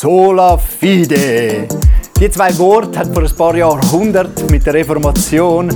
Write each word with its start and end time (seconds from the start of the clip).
Sola 0.00 0.56
Fide. 0.56 1.66
Die 2.20 2.30
zwei 2.30 2.56
Worte 2.56 3.00
hat 3.00 3.12
vor 3.12 3.24
ein 3.24 3.36
paar 3.36 3.56
Jahrhunderten 3.56 4.46
mit 4.48 4.64
der 4.64 4.74
Reformation 4.74 5.70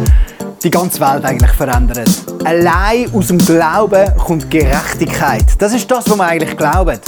die 0.62 0.70
ganze 0.70 1.00
Welt 1.00 1.24
eigentlich 1.24 1.50
verändert. 1.50 2.08
Allein 2.44 3.12
aus 3.12 3.26
dem 3.26 3.38
Glauben 3.38 4.16
kommt 4.18 4.48
Gerechtigkeit. 4.48 5.46
Das 5.58 5.74
ist 5.74 5.90
das, 5.90 6.08
was 6.08 6.16
wir 6.16 6.24
eigentlich 6.24 6.56
glauben. 6.56 7.00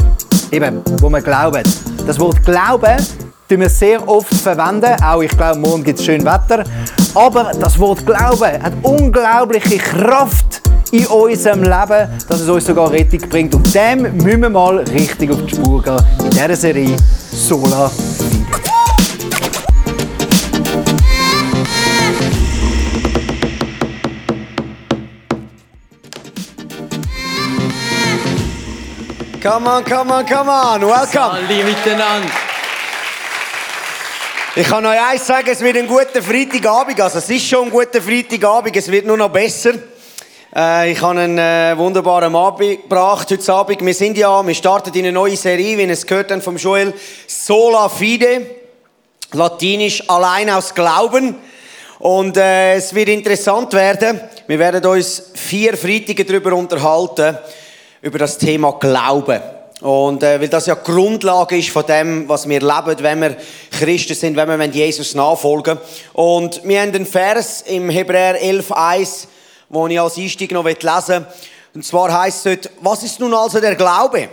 Eben, 0.50 0.82
wo 1.00 1.08
wir 1.08 1.20
glauben. 1.20 1.62
Das 2.04 2.18
Wort 2.18 2.44
Glauben 2.44 2.96
tun 3.48 3.60
wir 3.60 3.68
sehr 3.68 4.08
oft 4.08 4.34
verwenden. 4.34 5.00
Auch 5.00 5.22
ich 5.22 5.36
glaube, 5.36 5.60
morgen 5.60 5.84
gibt 5.84 6.00
es 6.00 6.04
schön 6.04 6.24
Wetter. 6.24 6.64
Aber 7.14 7.52
das 7.60 7.78
Wort 7.78 8.04
Glauben 8.04 8.60
hat 8.60 8.72
unglaubliche 8.82 9.78
Kraft 9.78 10.63
in 10.92 11.06
unserem 11.06 11.62
Leben, 11.62 12.08
dass 12.28 12.40
es 12.40 12.48
uns 12.48 12.66
sogar 12.66 12.90
Rettung 12.90 13.20
bringt. 13.28 13.54
Und 13.54 13.74
dem 13.74 14.02
müssen 14.02 14.42
wir 14.42 14.50
mal 14.50 14.78
richtig 14.78 15.30
auf 15.30 15.44
die 15.44 15.54
Spur 15.54 15.82
gehen 15.82 15.98
in 16.24 16.30
dieser 16.30 16.56
Serie 16.56 16.96
Sola 17.32 17.88
Fide. 17.88 18.64
Come 29.44 29.66
on, 29.66 29.84
come 29.84 30.10
on, 30.10 30.24
come 30.24 30.48
on. 30.48 30.80
Welcome. 30.80 31.32
Hallo 31.32 31.64
miteinander. 31.64 32.30
Ich 34.56 34.66
kann 34.66 34.86
euch 34.86 34.98
eins 34.98 35.26
sagen, 35.26 35.48
es 35.50 35.60
wird 35.60 35.76
ein 35.76 35.86
guter 35.86 36.22
Freitagabend. 36.22 36.98
Also 37.00 37.18
es 37.18 37.28
ist 37.28 37.46
schon 37.46 37.64
ein 37.64 37.70
guter 37.70 38.00
Freitagabend, 38.00 38.74
es 38.74 38.90
wird 38.90 39.04
nur 39.04 39.18
noch 39.18 39.28
besser. 39.28 39.72
Äh, 40.56 40.92
ich 40.92 41.02
habe 41.02 41.18
einen 41.18 41.38
äh, 41.38 41.76
wunderbaren 41.76 42.36
Abend 42.36 42.82
gebracht 42.82 43.28
heute 43.28 43.52
Abend. 43.52 43.84
Wir 43.84 43.94
sind 43.94 44.16
ja, 44.16 44.46
wir 44.46 44.54
starten 44.54 44.94
in 44.94 45.00
eine 45.00 45.12
neue 45.12 45.36
Serie, 45.36 45.76
wie 45.76 45.82
ihr 45.82 45.90
es 45.90 46.06
gehört 46.06 46.30
habt 46.30 46.44
vom 46.44 46.56
Joel. 46.56 46.94
Sola 47.26 47.88
Fide. 47.88 48.46
Latinisch 49.32 50.08
allein 50.08 50.50
aus 50.50 50.72
Glauben. 50.72 51.34
Und 51.98 52.36
äh, 52.36 52.74
es 52.74 52.94
wird 52.94 53.08
interessant 53.08 53.72
werden. 53.72 54.20
Wir 54.46 54.60
werden 54.60 54.86
uns 54.86 55.30
vier 55.34 55.76
Freitage 55.76 56.24
darüber 56.24 56.52
unterhalten, 56.52 57.36
über 58.00 58.18
das 58.18 58.38
Thema 58.38 58.74
Glauben. 58.78 59.40
Und 59.80 60.22
äh, 60.22 60.40
weil 60.40 60.48
das 60.48 60.66
ja 60.66 60.76
Grundlage 60.76 61.58
ist 61.58 61.70
von 61.70 61.84
dem, 61.84 62.28
was 62.28 62.48
wir 62.48 62.60
leben, 62.60 62.96
wenn 63.00 63.20
wir 63.20 63.36
Christen 63.72 64.14
sind, 64.14 64.36
wenn 64.36 64.48
wir 64.48 64.66
Jesus 64.66 65.16
nachfolgen. 65.16 65.78
Und 66.12 66.60
wir 66.62 66.80
haben 66.80 66.94
einen 66.94 67.06
Vers 67.06 67.62
im 67.62 67.90
Hebräer 67.90 68.40
11,1, 68.40 69.26
den 69.74 69.90
ich 69.90 70.00
als 70.00 70.16
Einstieg 70.16 70.52
noch 70.52 70.64
lesen 70.64 70.82
will. 71.08 71.26
Und 71.74 71.84
zwar 71.84 72.12
heißt 72.20 72.46
es 72.46 72.60
dort, 72.62 72.72
was 72.80 73.02
ist 73.02 73.20
nun 73.20 73.34
also 73.34 73.60
der 73.60 73.74
Glaube? 73.74 74.28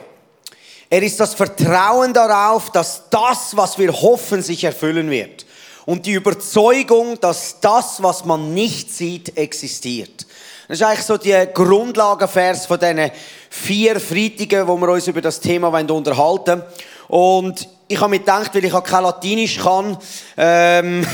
Er 0.89 1.01
ist 1.01 1.19
das 1.19 1.33
Vertrauen 1.33 2.13
darauf, 2.13 2.69
dass 2.69 3.03
das, 3.09 3.55
was 3.55 3.79
wir 3.79 3.91
hoffen, 3.93 4.41
sich 4.41 4.63
erfüllen 4.63 5.09
wird. 5.09 5.45
Und 5.85 6.05
die 6.05 6.13
Überzeugung, 6.13 7.19
dass 7.19 7.59
das, 7.59 8.03
was 8.03 8.25
man 8.25 8.53
nicht 8.53 8.93
sieht, 8.93 9.37
existiert. 9.37 10.27
Das 10.67 10.79
ist 10.79 10.85
eigentlich 10.85 11.05
so 11.05 11.17
die 11.17 11.47
Grundlagenvers 11.53 12.65
von 12.65 12.79
diesen 12.79 13.11
vier 13.49 13.99
Freitagen, 13.99 14.67
wo 14.67 14.77
wir 14.77 14.89
uns 14.89 15.07
über 15.07 15.21
das 15.21 15.39
Thema 15.39 15.67
unterhalten 15.69 16.61
wollen. 16.61 16.63
Und 17.07 17.67
ich 17.91 17.99
habe 17.99 18.11
mir 18.11 18.19
gedacht, 18.19 18.55
weil 18.55 18.65
ich 18.65 18.73
auch 18.73 18.83
kein 18.83 19.03
Latinisch 19.03 19.57
kann, 19.59 19.97
ähm, 20.37 21.05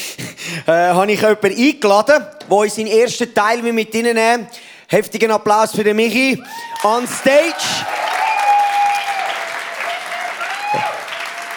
äh, 0.66 0.70
habe 0.70 1.12
ich 1.12 1.20
jemanden 1.20 1.46
eingeladen, 1.46 2.24
der 2.48 2.56
uns 2.56 2.74
seinen 2.74 2.88
ersten 2.88 3.32
Teil 3.32 3.62
mit 3.62 3.94
Ihnen 3.94 4.14
nehmen 4.14 4.48
Heftigen 4.88 5.32
Applaus 5.32 5.72
für 5.72 5.82
den 5.82 5.96
Michi. 5.96 6.40
On 6.84 7.06
stage. 7.08 7.54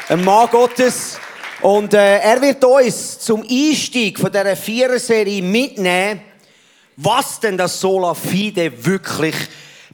Ein 0.08 0.24
Mann 0.24 0.50
Gottes. 0.50 1.20
Und 1.62 1.94
äh, 1.94 2.20
er 2.20 2.42
wird 2.42 2.64
uns 2.64 3.20
zum 3.20 3.44
Einstieg 3.44 4.18
von 4.18 4.32
dieser 4.32 4.56
Vierer-Serie 4.56 5.44
mitnehmen, 5.44 6.22
was 6.96 7.40
denn 7.40 7.58
das 7.58 7.80
Sola 7.80 8.16
Fide 8.16 8.72
wirklich 8.84 9.36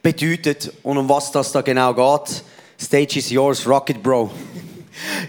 bedeutet 0.01 0.71
und 0.83 0.97
um 0.97 1.09
was 1.09 1.31
das 1.31 1.51
da 1.51 1.61
genau 1.61 1.93
geht. 1.93 2.43
Stage 2.79 3.19
is 3.19 3.29
yours, 3.29 3.67
Rocket 3.67 4.01
Bro. 4.01 4.31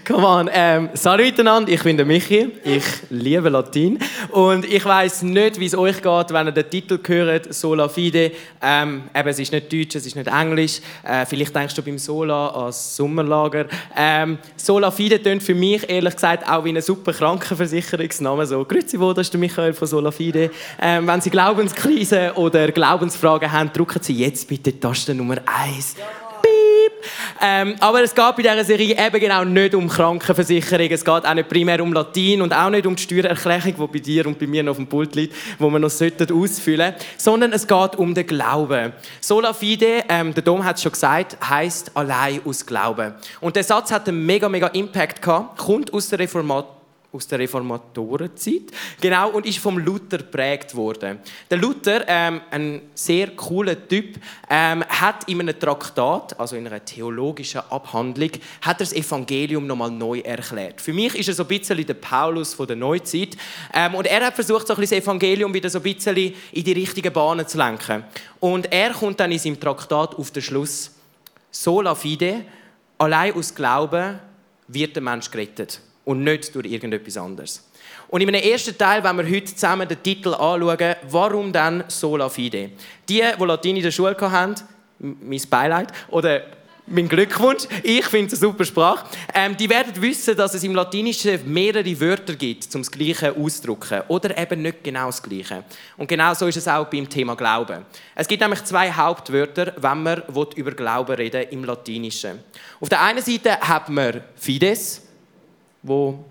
Come 0.07 0.25
on, 0.25 0.49
ähm, 0.53 0.89
salut 0.93 1.25
miteinander, 1.25 1.69
ich 1.69 1.83
bin 1.83 1.97
der 1.97 2.05
Michi, 2.05 2.49
ich 2.63 2.85
liebe 3.09 3.49
Latein 3.49 3.99
und 4.31 4.63
ich 4.63 4.85
weiß 4.85 5.23
nicht, 5.23 5.59
wie 5.59 5.65
es 5.65 5.75
euch 5.75 6.01
geht, 6.01 6.31
wenn 6.31 6.47
ihr 6.47 6.53
den 6.53 6.69
Titel 6.69 6.97
hört, 7.05 7.53
Sola 7.53 7.89
Fide. 7.89 8.31
Ähm, 8.61 9.03
eben, 9.13 9.27
es 9.27 9.39
ist 9.39 9.51
nicht 9.51 9.73
Deutsch, 9.73 9.95
es 9.97 10.05
ist 10.05 10.15
nicht 10.15 10.29
Englisch. 10.29 10.79
Äh, 11.03 11.25
vielleicht 11.25 11.53
denkst 11.53 11.75
du 11.75 11.81
beim 11.81 11.97
Sola 11.97 12.47
als 12.51 12.95
Sommerlager. 12.95 13.65
Ähm, 13.97 14.37
Sola 14.55 14.91
Fide 14.91 15.21
tönt 15.21 15.43
für 15.43 15.55
mich 15.55 15.89
ehrlich 15.89 16.13
gesagt 16.13 16.49
auch 16.49 16.63
wie 16.63 16.69
ein 16.69 16.81
super 16.81 17.11
Krankenversicherungsname. 17.11 18.45
So, 18.45 18.63
grüezi 18.63 18.97
wohl, 18.97 19.13
das 19.13 19.27
ist 19.27 19.33
der 19.33 19.41
Michael 19.41 19.73
von 19.73 19.89
Sola 19.89 20.11
Fide. 20.11 20.51
Ähm, 20.81 21.05
wenn 21.05 21.19
Sie 21.19 21.29
Glaubenskrise 21.29 22.31
oder 22.35 22.71
Glaubensfragen 22.71 23.51
haben, 23.51 23.73
drücken 23.73 24.01
Sie 24.01 24.13
jetzt 24.13 24.47
bitte 24.47 24.79
Taste 24.79 25.13
Nummer 25.13 25.35
1. 25.45 25.97
Ähm, 27.41 27.75
aber 27.79 28.03
es 28.03 28.13
geht 28.13 28.35
bei 28.35 28.41
dieser 28.41 28.63
Serie 28.63 28.95
eben 28.97 29.19
genau 29.19 29.43
nicht 29.43 29.75
um 29.75 29.87
Krankenversicherung. 29.87 30.87
Es 30.89 31.03
geht 31.03 31.25
auch 31.25 31.33
nicht 31.33 31.49
primär 31.49 31.81
um 31.81 31.93
Latin 31.93 32.41
und 32.41 32.53
auch 32.53 32.69
nicht 32.69 32.85
um 32.85 32.95
die 32.95 33.03
Steuererklärung, 33.03 33.73
die 33.75 33.99
bei 33.99 33.99
dir 33.99 34.27
und 34.27 34.39
bei 34.39 34.47
mir 34.47 34.63
noch 34.63 34.71
auf 34.71 34.77
dem 34.77 34.87
Pult 34.87 35.15
liegt, 35.15 35.35
wo 35.59 35.69
wir 35.69 35.79
noch 35.79 35.87
ausfüllen 35.87 36.93
sollten, 36.93 36.95
sondern 37.17 37.53
es 37.53 37.67
geht 37.67 37.95
um 37.95 38.13
den 38.13 38.25
Glauben. 38.25 38.93
Sola 39.21 39.53
fide, 39.53 40.03
ähm, 40.09 40.33
der 40.33 40.43
Dom 40.43 40.63
hat 40.63 40.77
es 40.77 40.83
schon 40.83 40.91
gesagt, 40.91 41.37
heißt 41.47 41.91
allein 41.95 42.41
aus 42.45 42.65
Glauben. 42.65 43.13
Und 43.41 43.55
der 43.55 43.63
Satz 43.63 43.91
hat 43.91 44.07
einen 44.07 44.25
mega, 44.25 44.49
mega 44.49 44.67
Impact 44.67 45.21
gehabt, 45.21 45.57
kommt 45.57 45.93
aus 45.93 46.09
der 46.09 46.19
Reformation 46.19 46.76
aus 47.17 47.27
der 47.27 47.39
Reformatorenzeit. 47.39 48.71
Genau, 49.01 49.31
und 49.31 49.45
ist 49.45 49.57
vom 49.57 49.79
Luther 49.79 50.19
geprägt 50.19 50.75
worden. 50.75 51.19
Der 51.49 51.57
Luther, 51.57 52.05
ähm, 52.07 52.41
ein 52.51 52.81
sehr 52.93 53.31
cooler 53.35 53.87
Typ, 53.87 54.19
ähm, 54.49 54.83
hat 54.87 55.27
in 55.27 55.41
einem 55.41 55.59
Traktat, 55.59 56.39
also 56.39 56.55
in 56.55 56.67
einer 56.67 56.83
theologischen 56.85 57.61
Abhandlung, 57.69 58.29
hat 58.61 58.79
das 58.79 58.93
Evangelium 58.93 59.65
nochmal 59.65 59.89
neu 59.89 60.19
erklärt. 60.19 60.79
Für 60.79 60.93
mich 60.93 61.15
ist 61.15 61.27
er 61.27 61.33
so 61.33 61.43
ein 61.43 61.47
bisschen 61.47 61.85
der 61.85 61.95
Paulus 61.95 62.53
von 62.53 62.67
der 62.67 62.75
Neuzeit. 62.75 63.35
Ähm, 63.73 63.95
und 63.95 64.05
er 64.05 64.27
hat 64.27 64.35
versucht, 64.35 64.67
so 64.67 64.73
ein 64.73 64.79
bisschen 64.79 64.99
das 64.99 65.05
Evangelium 65.05 65.53
wieder 65.53 65.69
so 65.69 65.79
ein 65.79 65.83
bisschen 65.83 66.15
in 66.15 66.63
die 66.63 66.73
richtigen 66.73 67.11
Bahnen 67.11 67.47
zu 67.47 67.57
lenken. 67.57 68.03
Und 68.39 68.71
er 68.71 68.91
kommt 68.91 69.19
dann 69.19 69.31
in 69.31 69.39
seinem 69.39 69.59
Traktat 69.59 70.15
auf 70.15 70.29
den 70.29 70.43
Schluss, 70.43 70.91
sola 71.49 71.95
fide, 71.95 72.45
allein 72.99 73.33
aus 73.33 73.55
Glauben 73.55 74.19
wird 74.67 74.95
der 74.95 75.01
Mensch 75.01 75.31
gerettet 75.31 75.81
und 76.07 76.23
nicht 76.23 76.55
durch 76.55 76.65
irgendetwas 76.65 77.17
anderes. 77.17 77.63
Und 78.07 78.21
in 78.21 78.29
einem 78.29 78.41
ersten 78.41 78.77
Teil, 78.77 79.03
wenn 79.03 79.17
wir 79.17 79.25
heute 79.25 79.53
zusammen 79.53 79.87
den 79.87 80.01
Titel 80.01 80.29
anschauen, 80.29 80.95
warum 81.09 81.51
dann 81.51 81.83
Sola 81.89 82.29
Fide? 82.29 82.71
Die, 83.09 83.21
die 83.39 83.43
Latein 83.43 83.75
in 83.75 83.83
der 83.83 83.91
Schule 83.91 84.15
hatten, 84.17 84.55
mein 84.99 85.41
Beileid, 85.49 85.89
oder 86.09 86.43
mein 86.85 87.09
Glückwunsch, 87.09 87.63
ich 87.83 88.05
finde 88.05 88.27
es 88.33 88.41
eine 88.41 88.49
super 88.49 88.63
Sprache, 88.63 89.05
ähm, 89.33 89.57
die 89.57 89.69
werden 89.69 90.01
wissen, 90.01 90.37
dass 90.37 90.53
es 90.53 90.63
im 90.63 90.73
Latinischen 90.73 91.41
mehrere 91.51 91.99
Wörter 91.99 92.35
gibt, 92.35 92.73
um 92.73 92.81
das 92.81 92.89
Gleiche 92.89 93.35
auszudrücken. 93.35 94.03
Oder 94.07 94.37
eben 94.37 94.61
nicht 94.61 94.85
genau 94.85 95.07
das 95.07 95.21
Gleiche. 95.21 95.65
Und 95.97 96.07
genau 96.07 96.33
so 96.33 96.47
ist 96.47 96.55
es 96.55 96.69
auch 96.69 96.85
beim 96.85 97.09
Thema 97.09 97.35
Glauben. 97.35 97.85
Es 98.15 98.29
gibt 98.29 98.41
nämlich 98.41 98.63
zwei 98.63 98.89
Hauptwörter, 98.89 99.73
wenn 99.75 100.03
man 100.03 100.23
über 100.55 100.71
Glauben 100.71 101.15
reden 101.17 101.47
im 101.49 101.65
Latinischen. 101.65 102.39
Auf 102.79 102.87
der 102.87 103.01
einen 103.01 103.21
Seite 103.21 103.59
hat 103.59 103.89
man 103.89 104.21
Fides, 104.37 105.01
wo 105.81 106.23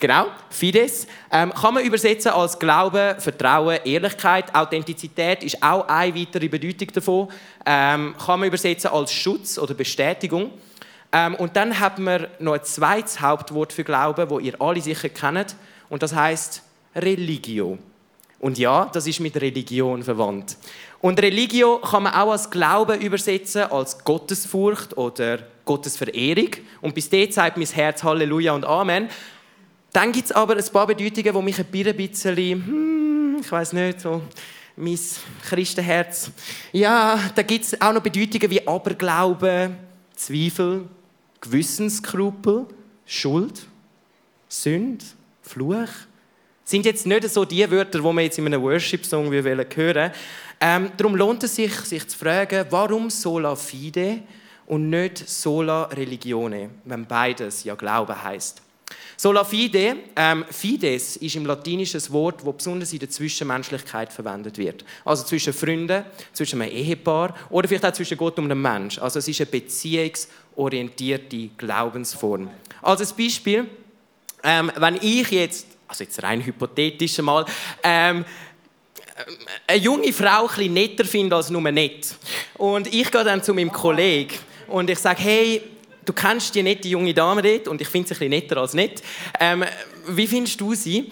Genau, 0.00 0.26
Fides 0.50 1.06
ähm, 1.30 1.52
kann 1.54 1.74
man 1.74 1.84
übersetzen 1.84 2.32
als 2.32 2.58
Glaube, 2.58 3.16
Vertrauen, 3.18 3.78
Ehrlichkeit. 3.84 4.54
Authentizität 4.54 5.42
ist 5.42 5.62
auch 5.62 5.88
eine 5.88 6.14
weitere 6.14 6.48
Bedeutung 6.48 6.88
davon. 6.92 7.28
Ähm, 7.64 8.14
kann 8.18 8.40
man 8.40 8.48
übersetzen 8.48 8.90
als 8.90 9.12
Schutz 9.12 9.56
oder 9.56 9.72
Bestätigung. 9.72 10.50
Ähm, 11.10 11.36
und 11.36 11.56
dann 11.56 11.78
hat 11.78 11.98
man 11.98 12.26
noch 12.40 12.54
ein 12.54 12.64
zweites 12.64 13.20
Hauptwort 13.20 13.72
für 13.72 13.84
Glauben, 13.84 14.28
wo 14.28 14.40
ihr 14.40 14.60
alle 14.60 14.82
sicher 14.82 15.08
kennt, 15.08 15.56
und 15.88 16.02
das 16.02 16.14
heißt 16.14 16.62
Religio. 16.96 17.78
Und 18.40 18.58
ja, 18.58 18.90
das 18.92 19.06
ist 19.06 19.20
mit 19.20 19.36
Religion 19.36 20.02
verwandt. 20.02 20.56
Und 21.00 21.22
Religio 21.22 21.78
kann 21.78 22.02
man 22.02 22.14
auch 22.14 22.32
als 22.32 22.50
Glauben 22.50 23.00
übersetzen, 23.00 23.62
als 23.70 24.04
Gottesfurcht 24.04 24.98
oder 24.98 25.38
Gottesverehrung. 25.64 26.50
Und 26.80 26.94
bis 26.94 27.08
dort 27.08 27.32
sagt 27.32 27.56
mein 27.56 27.66
Herz 27.66 28.02
Halleluja 28.02 28.52
und 28.52 28.64
Amen. 28.64 29.08
Dann 29.92 30.12
gibt 30.12 30.26
es 30.26 30.32
aber 30.32 30.56
ein 30.56 30.64
paar 30.72 30.86
Bedeutungen, 30.86 31.34
die 31.34 31.42
mich 31.42 31.58
ein 31.58 31.96
bisschen, 31.96 32.36
hm, 32.36 33.36
ich 33.40 33.50
weiß 33.50 33.72
nicht, 33.74 34.00
so 34.00 34.22
mein 34.76 34.98
Christenherz. 35.48 36.30
Ja, 36.72 37.18
da 37.34 37.42
gibt 37.42 37.64
es 37.64 37.80
auch 37.80 37.92
noch 37.92 38.02
Bedeutungen 38.02 38.50
wie 38.50 38.66
Aberglaube, 38.66 39.70
Zweifel, 40.16 40.88
Gewissensskrupel, 41.40 42.66
Schuld, 43.06 43.66
Sünde, 44.48 45.04
Fluch 45.42 45.88
sind 46.64 46.86
jetzt 46.86 47.06
nicht 47.06 47.28
so 47.28 47.44
die 47.44 47.70
Wörter, 47.70 47.98
die 47.98 48.04
wir 48.04 48.22
jetzt 48.22 48.38
in 48.38 48.46
einem 48.46 48.62
Worship-Song 48.62 49.30
hören 49.30 49.44
wollen. 49.74 50.10
Ähm, 50.60 50.90
darum 50.96 51.14
lohnt 51.14 51.42
es 51.44 51.56
sich, 51.56 51.74
sich 51.80 52.08
zu 52.08 52.16
fragen, 52.16 52.64
warum 52.70 53.10
sola 53.10 53.54
fide 53.54 54.22
und 54.66 54.90
nicht 54.90 55.28
sola 55.28 55.84
religione, 55.84 56.70
wenn 56.84 57.06
beides 57.06 57.64
ja 57.64 57.74
Glaube 57.74 58.22
heißt. 58.22 58.62
Sola 59.16 59.44
fide, 59.44 59.96
ähm, 60.16 60.44
fides 60.50 61.16
ist 61.16 61.36
im 61.36 61.46
Latinischen 61.46 62.00
Wort, 62.10 62.40
das 62.44 62.56
besonders 62.56 62.92
in 62.92 62.98
der 62.98 63.10
Zwischenmenschlichkeit 63.10 64.12
verwendet 64.12 64.58
wird. 64.58 64.84
Also 65.04 65.24
zwischen 65.24 65.52
Freunden, 65.52 66.04
zwischen 66.32 66.60
einem 66.60 66.72
Ehepaar 66.72 67.34
oder 67.50 67.68
vielleicht 67.68 67.86
auch 67.86 67.92
zwischen 67.92 68.18
Gott 68.18 68.38
und 68.38 68.46
einem 68.46 68.60
Mensch. 68.60 68.98
Also 68.98 69.20
es 69.20 69.28
ist 69.28 69.40
eine 69.40 69.46
beziehungsorientierte 69.46 71.50
Glaubensform. 71.56 72.50
Ein 72.82 72.98
Beispiel, 73.16 73.66
ähm, 74.42 74.72
wenn 74.76 74.96
ich 74.96 75.30
jetzt, 75.30 75.66
also 75.86 76.04
jetzt 76.04 76.22
rein 76.22 76.44
hypothetisch 76.44 77.18
mal, 77.18 77.46
ähm, 77.82 78.24
eine 79.68 79.78
junge 79.78 80.12
Frau 80.12 80.50
ein 80.56 80.72
netter 80.72 81.04
finde 81.04 81.36
als 81.36 81.50
nur 81.50 81.62
nett. 81.70 82.16
Und 82.58 82.92
ich 82.92 83.10
gehe 83.10 83.24
dann 83.24 83.42
zu 83.42 83.54
meinem 83.54 83.70
Kollegen 83.70 84.34
und 84.68 84.90
ich 84.90 84.98
sage, 84.98 85.22
hey, 85.22 85.62
du 86.04 86.12
kennst 86.12 86.54
die 86.54 86.62
nette 86.62 86.88
junge 86.88 87.14
Dame 87.14 87.42
dort 87.42 87.68
und 87.68 87.80
ich 87.80 87.88
finde 87.88 88.14
sie 88.14 88.24
ein 88.24 88.30
netter 88.30 88.56
als 88.58 88.74
nett. 88.74 89.02
Ähm, 89.40 89.64
wie 90.08 90.26
findest 90.26 90.60
du 90.60 90.74
sie? 90.74 91.10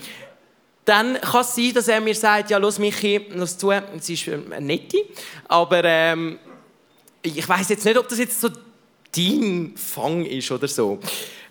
Dann 0.85 1.21
kann 1.21 1.43
es 1.43 1.55
sein, 1.55 1.73
dass 1.75 1.89
er 1.89 2.01
mir 2.01 2.15
sagt, 2.15 2.51
ja, 2.51 2.59
los 2.59 2.79
Michi, 2.79 3.27
los 3.35 3.57
zu, 3.57 3.73
sie 4.01 4.15
ist 4.15 4.29
eine 4.29 4.61
nette, 4.61 4.99
aber 5.47 5.85
ähm, 5.85 6.39
ich 7.23 7.49
weiß 7.49 7.69
jetzt 7.69 7.85
nicht, 7.85 7.97
ob 7.97 8.09
das 8.09 8.19
jetzt 8.19 8.41
so 8.41 8.49
dein 9.15 9.75
Fang 9.77 10.25
ist 10.25 10.51
oder 10.51 10.67
so. 10.67 10.99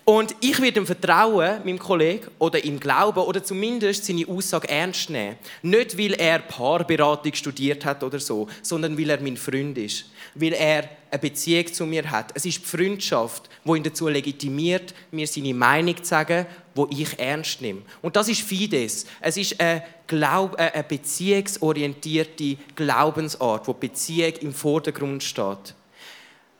Und 0.03 0.35
ich 0.41 0.59
werde 0.59 0.79
ihm 0.79 0.85
vertrauen, 0.87 1.59
meinem 1.63 1.77
Kollegen, 1.77 2.27
oder 2.39 2.63
ihm 2.63 2.79
glauben, 2.79 3.19
oder 3.19 3.43
zumindest 3.43 4.05
seine 4.05 4.27
Aussage 4.27 4.67
ernst 4.67 5.11
nehmen. 5.11 5.37
Nicht, 5.61 5.97
weil 5.97 6.13
er 6.13 6.39
Paarberatung 6.39 7.33
studiert 7.35 7.85
hat 7.85 8.03
oder 8.03 8.19
so, 8.19 8.47
sondern 8.63 8.97
weil 8.97 9.11
er 9.11 9.21
mein 9.21 9.37
Freund 9.37 9.77
ist. 9.77 10.05
Weil 10.33 10.53
er 10.53 10.89
eine 11.11 11.19
Beziehung 11.19 11.71
zu 11.71 11.85
mir 11.85 12.09
hat. 12.09 12.31
Es 12.33 12.45
ist 12.45 12.59
die 12.59 12.65
Freundschaft, 12.65 13.49
die 13.63 13.77
ihn 13.77 13.83
dazu 13.83 14.07
legitimiert, 14.07 14.93
mir 15.11 15.27
seine 15.27 15.53
Meinung 15.53 15.97
zu 15.97 16.05
sagen, 16.05 16.47
wo 16.73 16.87
ich 16.89 17.19
ernst 17.19 17.61
nehme. 17.61 17.81
Und 18.01 18.15
das 18.15 18.27
ist 18.27 18.41
Fides. 18.41 19.05
Es 19.19 19.37
ist 19.37 19.59
eine, 19.59 19.83
Glaub 20.07 20.55
eine 20.55 20.83
beziehungsorientierte 20.83 22.57
Glaubensart, 22.75 23.67
wo 23.67 23.73
Beziehung 23.73 24.33
im 24.41 24.53
Vordergrund 24.53 25.23
steht. 25.23 25.75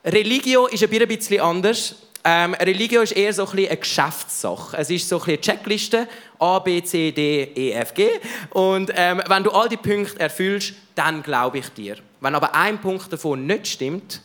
Religio 0.06 0.68
ist 0.68 0.84
ein 0.84 1.08
bisschen 1.08 1.42
anders. 1.42 1.96
Ähm, 2.24 2.54
Religion 2.54 3.04
ist 3.04 3.14
eher 3.14 3.34
so 3.34 3.48
ein 3.48 3.58
eine 3.58 3.78
Geschäftssache. 3.78 4.78
Es 4.78 4.90
ist 4.90 5.10
so 5.10 5.20
ein 5.22 5.30
eine 5.30 5.42
Checkliste, 5.42 6.08
A, 6.40 6.60
B, 6.60 6.84
C, 6.84 7.12
D, 7.12 7.52
E, 7.56 7.72
F, 7.72 7.94
G. 7.94 8.10
Und 8.52 8.92
ähm, 8.96 9.22
wenn 9.28 9.44
du 9.44 9.52
all 9.52 9.70
die 9.70 9.78
Punkte 9.78 10.20
erfüllst, 10.20 10.74
dann 10.94 11.24
glaube 11.24 11.60
ich 11.60 11.70
dir. 11.70 11.98
Wenn 12.20 12.36
aber 12.36 12.54
ein 12.54 12.80
Punkt 12.80 13.12
davon 13.12 13.48
nicht 13.48 13.68
stimmt, 13.68 14.22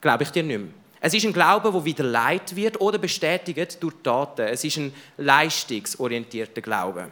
glaube 0.00 0.22
ich 0.22 0.30
dir 0.30 0.42
nicht 0.42 0.58
mehr. 0.58 0.68
Es 1.00 1.14
ist 1.14 1.24
ein 1.24 1.32
Glaube, 1.32 1.72
der 1.72 1.84
wieder 1.84 2.04
leid 2.04 2.54
wird 2.54 2.80
oder 2.80 2.98
bestätigt 2.98 3.82
durch 3.82 3.94
Taten. 4.02 4.42
Es 4.42 4.62
ist 4.64 4.76
ein 4.76 4.92
leistungsorientierter 5.16 6.60
Glaube. 6.60 7.08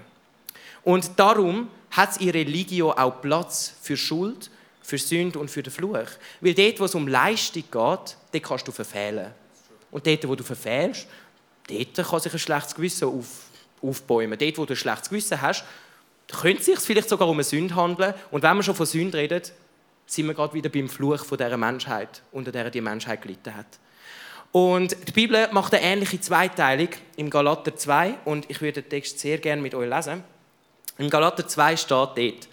Und 0.85 1.11
darum 1.17 1.69
hat 1.91 2.21
in 2.21 2.31
Religion 2.31 2.93
auch 2.93 3.23
Platz 3.23 3.75
für 3.81 3.97
Schuld, 3.97 4.50
für 4.83 4.99
Sünde 4.99 5.39
und 5.39 5.50
für 5.50 5.62
den 5.62 5.73
Fluch. 5.73 6.06
Weil 6.41 6.55
dort, 6.55 6.81
wo 6.81 6.85
es 6.85 6.95
um 6.95 7.09
Leistung 7.09 7.65
geht, 7.71 8.43
kannst 8.43 8.69
du 8.69 8.73
verfehlen. 8.73 9.33
Und 9.90 10.06
dort, 10.06 10.29
wo 10.29 10.35
du 10.35 10.44
verfehlst, 10.44 11.06
dort 11.69 12.08
kann 12.08 12.20
sich 12.20 12.32
ein 12.32 12.38
schlechtes 12.38 12.75
Gewissen 12.75 13.08
auf, 13.08 13.26
aufbäumen. 13.82 14.38
Dort, 14.38 14.58
wo 14.58 14.64
du 14.64 14.75
ein 14.75 14.76
schlechtes 14.76 15.08
Gewissen 15.08 15.40
hast, 15.40 15.64
könnte 16.40 16.61
es 16.61 16.67
sich 16.67 16.79
vielleicht 16.81 17.08
sogar 17.08 17.29
um 17.29 17.37
eine 17.37 17.44
Sünde 17.44 17.75
handeln. 17.75 18.14
Und 18.31 18.43
wenn 18.43 18.56
wir 18.56 18.62
schon 18.62 18.75
von 18.75 18.87
Sünde 18.87 19.19
reden, 19.19 19.43
sind 20.06 20.26
wir 20.26 20.35
gerade 20.35 20.55
wieder 20.55 20.69
beim 20.69 20.88
Fluch 20.88 21.25
von 21.25 21.38
dieser 21.38 21.56
Menschheit, 21.56 22.23
unter 22.32 22.52
der 22.52 22.70
die 22.70 22.81
Menschheit 22.81 23.23
gelitten 23.23 23.55
hat. 23.55 23.67
Und 24.52 24.96
die 25.06 25.12
Bibel 25.12 25.49
macht 25.52 25.75
eine 25.75 25.82
ähnliche 25.82 26.20
Zweiteilung 26.20 26.88
im 27.17 27.29
Galater 27.29 27.76
2 27.76 28.14
und 28.25 28.50
ich 28.50 28.61
würde 28.62 28.82
den 28.82 28.88
Text 28.88 29.19
sehr 29.19 29.38
gerne 29.38 29.61
mit 29.61 29.75
euch 29.75 29.88
lesen. 29.88 30.25
Im 30.96 31.11
Galater 31.11 31.46
2 31.46 31.76
steht 31.76 31.90
dort, 31.90 32.49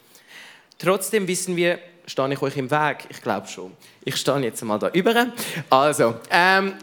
trotzdem 0.78 1.28
wissen 1.28 1.56
wir, 1.56 1.80
stehe 2.06 2.34
ich 2.34 2.42
euch 2.42 2.58
im 2.58 2.70
Weg? 2.70 3.08
Ich 3.10 3.22
glaube 3.22 3.48
schon. 3.48 3.72
Ich 4.04 4.18
stehe 4.18 4.40
jetzt 4.40 4.62
mal 4.64 4.78
da 4.78 4.90
über. 4.90 5.28
Also, 5.70 6.16
ähm, 6.30 6.74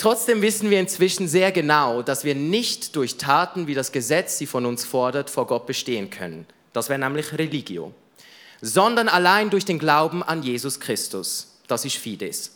Trotzdem 0.00 0.40
wissen 0.40 0.70
wir 0.70 0.80
inzwischen 0.80 1.28
sehr 1.28 1.52
genau, 1.52 2.00
dass 2.00 2.24
wir 2.24 2.34
nicht 2.34 2.96
durch 2.96 3.18
Taten, 3.18 3.66
wie 3.66 3.74
das 3.74 3.92
Gesetz 3.92 4.38
sie 4.38 4.46
von 4.46 4.64
uns 4.64 4.82
fordert, 4.82 5.28
vor 5.28 5.46
Gott 5.46 5.66
bestehen 5.66 6.08
können. 6.08 6.46
Das 6.72 6.88
wäre 6.88 6.98
nämlich 6.98 7.36
Religio. 7.36 7.92
Sondern 8.62 9.10
allein 9.10 9.50
durch 9.50 9.66
den 9.66 9.78
Glauben 9.78 10.22
an 10.22 10.42
Jesus 10.42 10.80
Christus. 10.80 11.58
Das 11.68 11.84
ist 11.84 11.98
Fides. 11.98 12.52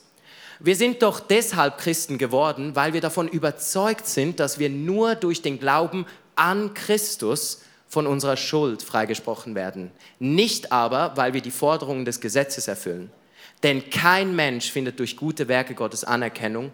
Wir 0.59 0.75
sind 0.75 1.03
doch 1.03 1.21
deshalb 1.21 1.77
Christen 1.77 2.17
geworden, 2.17 2.77
weil 2.77 2.95
wir 2.95 3.03
davon 3.03 3.29
überzeugt 3.29 4.07
sind, 4.07 4.41
dass 4.41 4.59
wir 4.59 4.71
nur 4.71 5.15
durch 5.15 5.43
den 5.43 5.61
Glauben 5.61 6.07
an 6.37 6.73
Christus 6.73 7.61
von 7.87 8.07
unserer 8.07 8.39
Schuld 8.39 8.83
freigesprochen 8.83 9.55
werden. 9.55 9.91
Nicht 10.19 10.73
aber, 10.73 11.13
weil 11.17 11.35
wir 11.35 11.43
die 11.43 11.51
Forderungen 11.51 12.07
des 12.07 12.23
Gesetzes 12.23 12.69
erfüllen. 12.69 13.11
Denn 13.63 13.91
kein 13.91 14.35
Mensch 14.35 14.71
findet 14.71 14.99
durch 14.99 15.19
gute 15.19 15.47
Werke 15.47 15.75
Gottes 15.75 16.05
Anerkennung, 16.05 16.73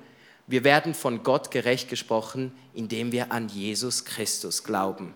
wir 0.50 0.64
werden 0.64 0.94
von 0.94 1.22
Gott 1.22 1.52
gerecht 1.52 1.88
gesprochen, 1.88 2.52
indem 2.74 3.12
wir 3.12 3.30
an 3.30 3.48
Jesus 3.48 4.04
Christus 4.04 4.64
glauben. 4.64 5.14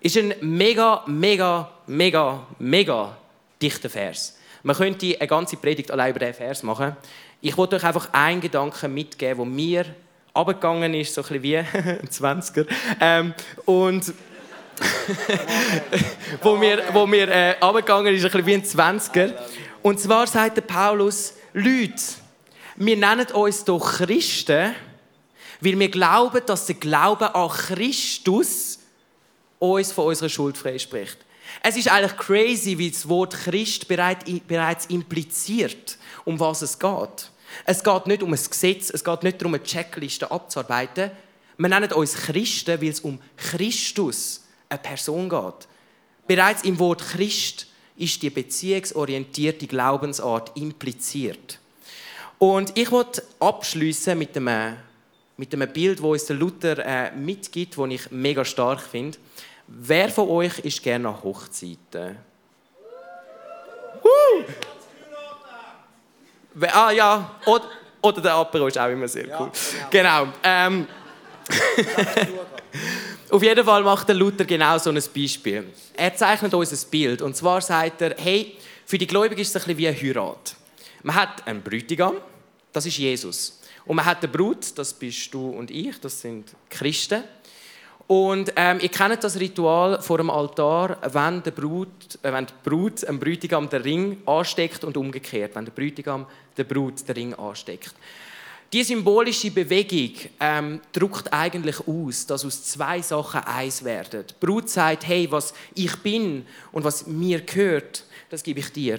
Ist 0.00 0.16
ein 0.16 0.34
mega, 0.40 1.02
mega, 1.08 1.70
mega, 1.88 2.46
mega 2.60 3.16
dichter 3.60 3.90
Vers. 3.90 4.38
Man 4.62 4.76
könnte 4.76 5.16
eine 5.18 5.26
ganze 5.26 5.56
Predigt 5.56 5.90
allein 5.90 6.10
über 6.10 6.20
diesen 6.20 6.34
Vers 6.34 6.62
machen. 6.62 6.96
Ich 7.40 7.56
wollte 7.56 7.76
euch 7.76 7.84
einfach 7.84 8.08
einen 8.12 8.40
Gedanken 8.40 8.94
mitgeben, 8.94 9.38
wo 9.38 9.44
mir 9.44 9.84
abgegangen 10.32 10.94
ist, 10.94 11.12
so 11.12 11.22
ein 11.22 11.40
bisschen 11.40 11.42
wie 11.42 11.56
ein 11.56 12.08
20er. 12.08 12.66
Ähm, 13.00 13.34
und 13.64 14.14
wo 16.42 16.56
mir, 16.56 16.84
wo 16.92 17.04
mir 17.04 17.28
äh, 17.28 17.56
abgegangen 17.60 18.14
ist, 18.14 18.24
ein 18.24 18.30
bisschen 18.30 18.46
wie 18.46 18.54
ein 18.54 18.62
20er. 19.00 19.34
Und 19.82 19.98
zwar 19.98 20.28
sagt 20.28 20.56
der 20.56 20.62
Paulus, 20.62 21.34
Leute, 21.52 22.19
wir 22.80 22.96
nennen 22.96 23.26
uns 23.32 23.62
doch 23.64 23.98
Christen, 23.98 24.74
weil 25.60 25.78
wir 25.78 25.90
glauben, 25.90 26.40
dass 26.46 26.64
der 26.64 26.76
Glaube 26.76 27.34
an 27.34 27.50
Christus 27.50 28.78
uns 29.58 29.92
von 29.92 30.06
unserer 30.06 30.30
Schuld 30.30 30.56
freispricht. 30.56 31.18
Es 31.62 31.76
ist 31.76 31.88
eigentlich 31.88 32.16
crazy, 32.16 32.78
wie 32.78 32.90
das 32.90 33.06
Wort 33.06 33.34
Christ 33.34 33.86
bereits 33.86 34.86
impliziert, 34.86 35.98
um 36.24 36.40
was 36.40 36.62
es 36.62 36.78
geht. 36.78 37.30
Es 37.66 37.84
geht 37.84 38.06
nicht 38.06 38.22
um 38.22 38.32
ein 38.32 38.40
Gesetz, 38.42 38.88
es 38.88 39.04
geht 39.04 39.24
nicht 39.24 39.42
darum, 39.42 39.52
eine 39.52 39.62
Checkliste 39.62 40.30
abzuarbeiten. 40.30 41.10
Wir 41.58 41.68
nennen 41.68 41.92
uns 41.92 42.14
Christen, 42.14 42.80
weil 42.80 42.88
es 42.88 43.00
um 43.00 43.20
Christus, 43.36 44.44
eine 44.70 44.78
Person 44.78 45.28
geht. 45.28 45.68
Bereits 46.26 46.62
im 46.62 46.78
Wort 46.78 47.02
Christ 47.02 47.66
ist 47.96 48.22
die 48.22 48.30
beziehungsorientierte 48.30 49.66
Glaubensart 49.66 50.56
impliziert. 50.56 51.59
Und 52.40 52.72
ich 52.78 52.90
wollte 52.90 53.22
abschließen 53.38 54.18
mit 54.18 54.34
einem, 54.34 54.76
mit 55.36 55.52
einem 55.52 55.70
Bild, 55.70 55.98
das 55.98 56.06
uns 56.06 56.24
der 56.24 56.36
Luther 56.36 56.78
äh, 56.78 57.10
mitgibt, 57.12 57.76
das 57.76 57.90
ich 57.90 58.10
mega 58.10 58.46
stark 58.46 58.80
finde. 58.80 59.18
Wer 59.66 60.08
von 60.08 60.26
euch 60.26 60.58
ist 60.60 60.82
gerne 60.82 61.04
nach 61.04 61.22
Hochzeiten? 61.22 62.16
Uh! 64.02 64.44
Ah 66.72 66.90
ja, 66.92 67.30
oder, 67.44 67.64
oder 68.00 68.22
der 68.22 68.34
Apero 68.36 68.68
ist 68.68 68.78
auch 68.78 68.88
immer 68.88 69.06
sehr 69.06 69.26
cool. 69.38 69.50
Ja, 69.52 69.88
genau. 69.90 70.24
genau. 70.24 70.32
Ähm, 70.42 70.86
Auf 73.30 73.42
jeden 73.42 73.64
Fall 73.66 73.82
macht 73.82 74.08
der 74.08 74.14
Luther 74.14 74.46
genau 74.46 74.78
so 74.78 74.88
ein 74.88 75.02
Beispiel. 75.14 75.68
Er 75.94 76.16
zeichnet 76.16 76.54
uns 76.54 76.72
ein 76.72 76.90
Bild. 76.90 77.20
Und 77.20 77.36
zwar 77.36 77.60
sagt 77.60 78.00
er, 78.00 78.14
hey, 78.16 78.56
für 78.86 78.96
die 78.96 79.06
Gläubigen 79.06 79.42
ist 79.42 79.54
es 79.54 79.56
ein 79.56 79.76
bisschen 79.76 79.78
wie 79.78 79.88
eine 79.88 80.00
Heirat. 80.00 80.56
Man 81.02 81.16
hat 81.16 81.46
einen 81.46 81.62
Bräutigam, 81.62 82.16
das 82.72 82.86
ist 82.86 82.98
Jesus. 82.98 83.60
Und 83.86 83.96
man 83.96 84.04
hat 84.04 84.22
eine 84.22 84.32
Brut, 84.32 84.76
das 84.78 84.92
bist 84.92 85.32
du 85.32 85.50
und 85.50 85.70
ich, 85.70 85.98
das 86.00 86.20
sind 86.20 86.54
Christen. 86.68 87.24
Und 88.06 88.52
ähm, 88.56 88.80
ihr 88.80 88.88
kennt 88.88 89.22
das 89.22 89.38
Ritual 89.38 90.02
vor 90.02 90.18
dem 90.18 90.30
Altar, 90.30 90.98
wenn, 91.12 91.44
der 91.44 91.52
Brut, 91.52 92.18
äh, 92.22 92.32
wenn 92.32 92.44
die 92.44 92.52
Brut 92.64 93.06
dem 93.06 93.20
Bräutigam 93.20 93.68
den 93.68 93.82
Ring 93.82 94.22
ansteckt 94.26 94.82
und 94.82 94.96
umgekehrt, 94.96 95.54
wenn 95.54 95.64
der 95.64 95.72
Bräutigam 95.72 96.26
der 96.56 96.64
Brut 96.64 97.06
den 97.06 97.14
Ring 97.14 97.34
ansteckt. 97.34 97.94
Die 98.72 98.82
symbolische 98.82 99.52
Bewegung 99.52 100.12
ähm, 100.40 100.80
drückt 100.92 101.32
eigentlich 101.32 101.86
aus, 101.86 102.26
dass 102.26 102.44
aus 102.44 102.64
zwei 102.64 103.00
Sachen 103.00 103.42
eins 103.42 103.84
werden. 103.84 104.24
Die 104.28 104.34
Brut 104.44 104.68
sagt, 104.68 105.06
hey, 105.06 105.30
was 105.30 105.54
ich 105.74 105.96
bin 105.96 106.44
und 106.72 106.84
was 106.84 107.06
mir 107.06 107.40
gehört, 107.40 108.04
das 108.28 108.42
gebe 108.42 108.58
ich 108.58 108.72
dir. 108.72 108.98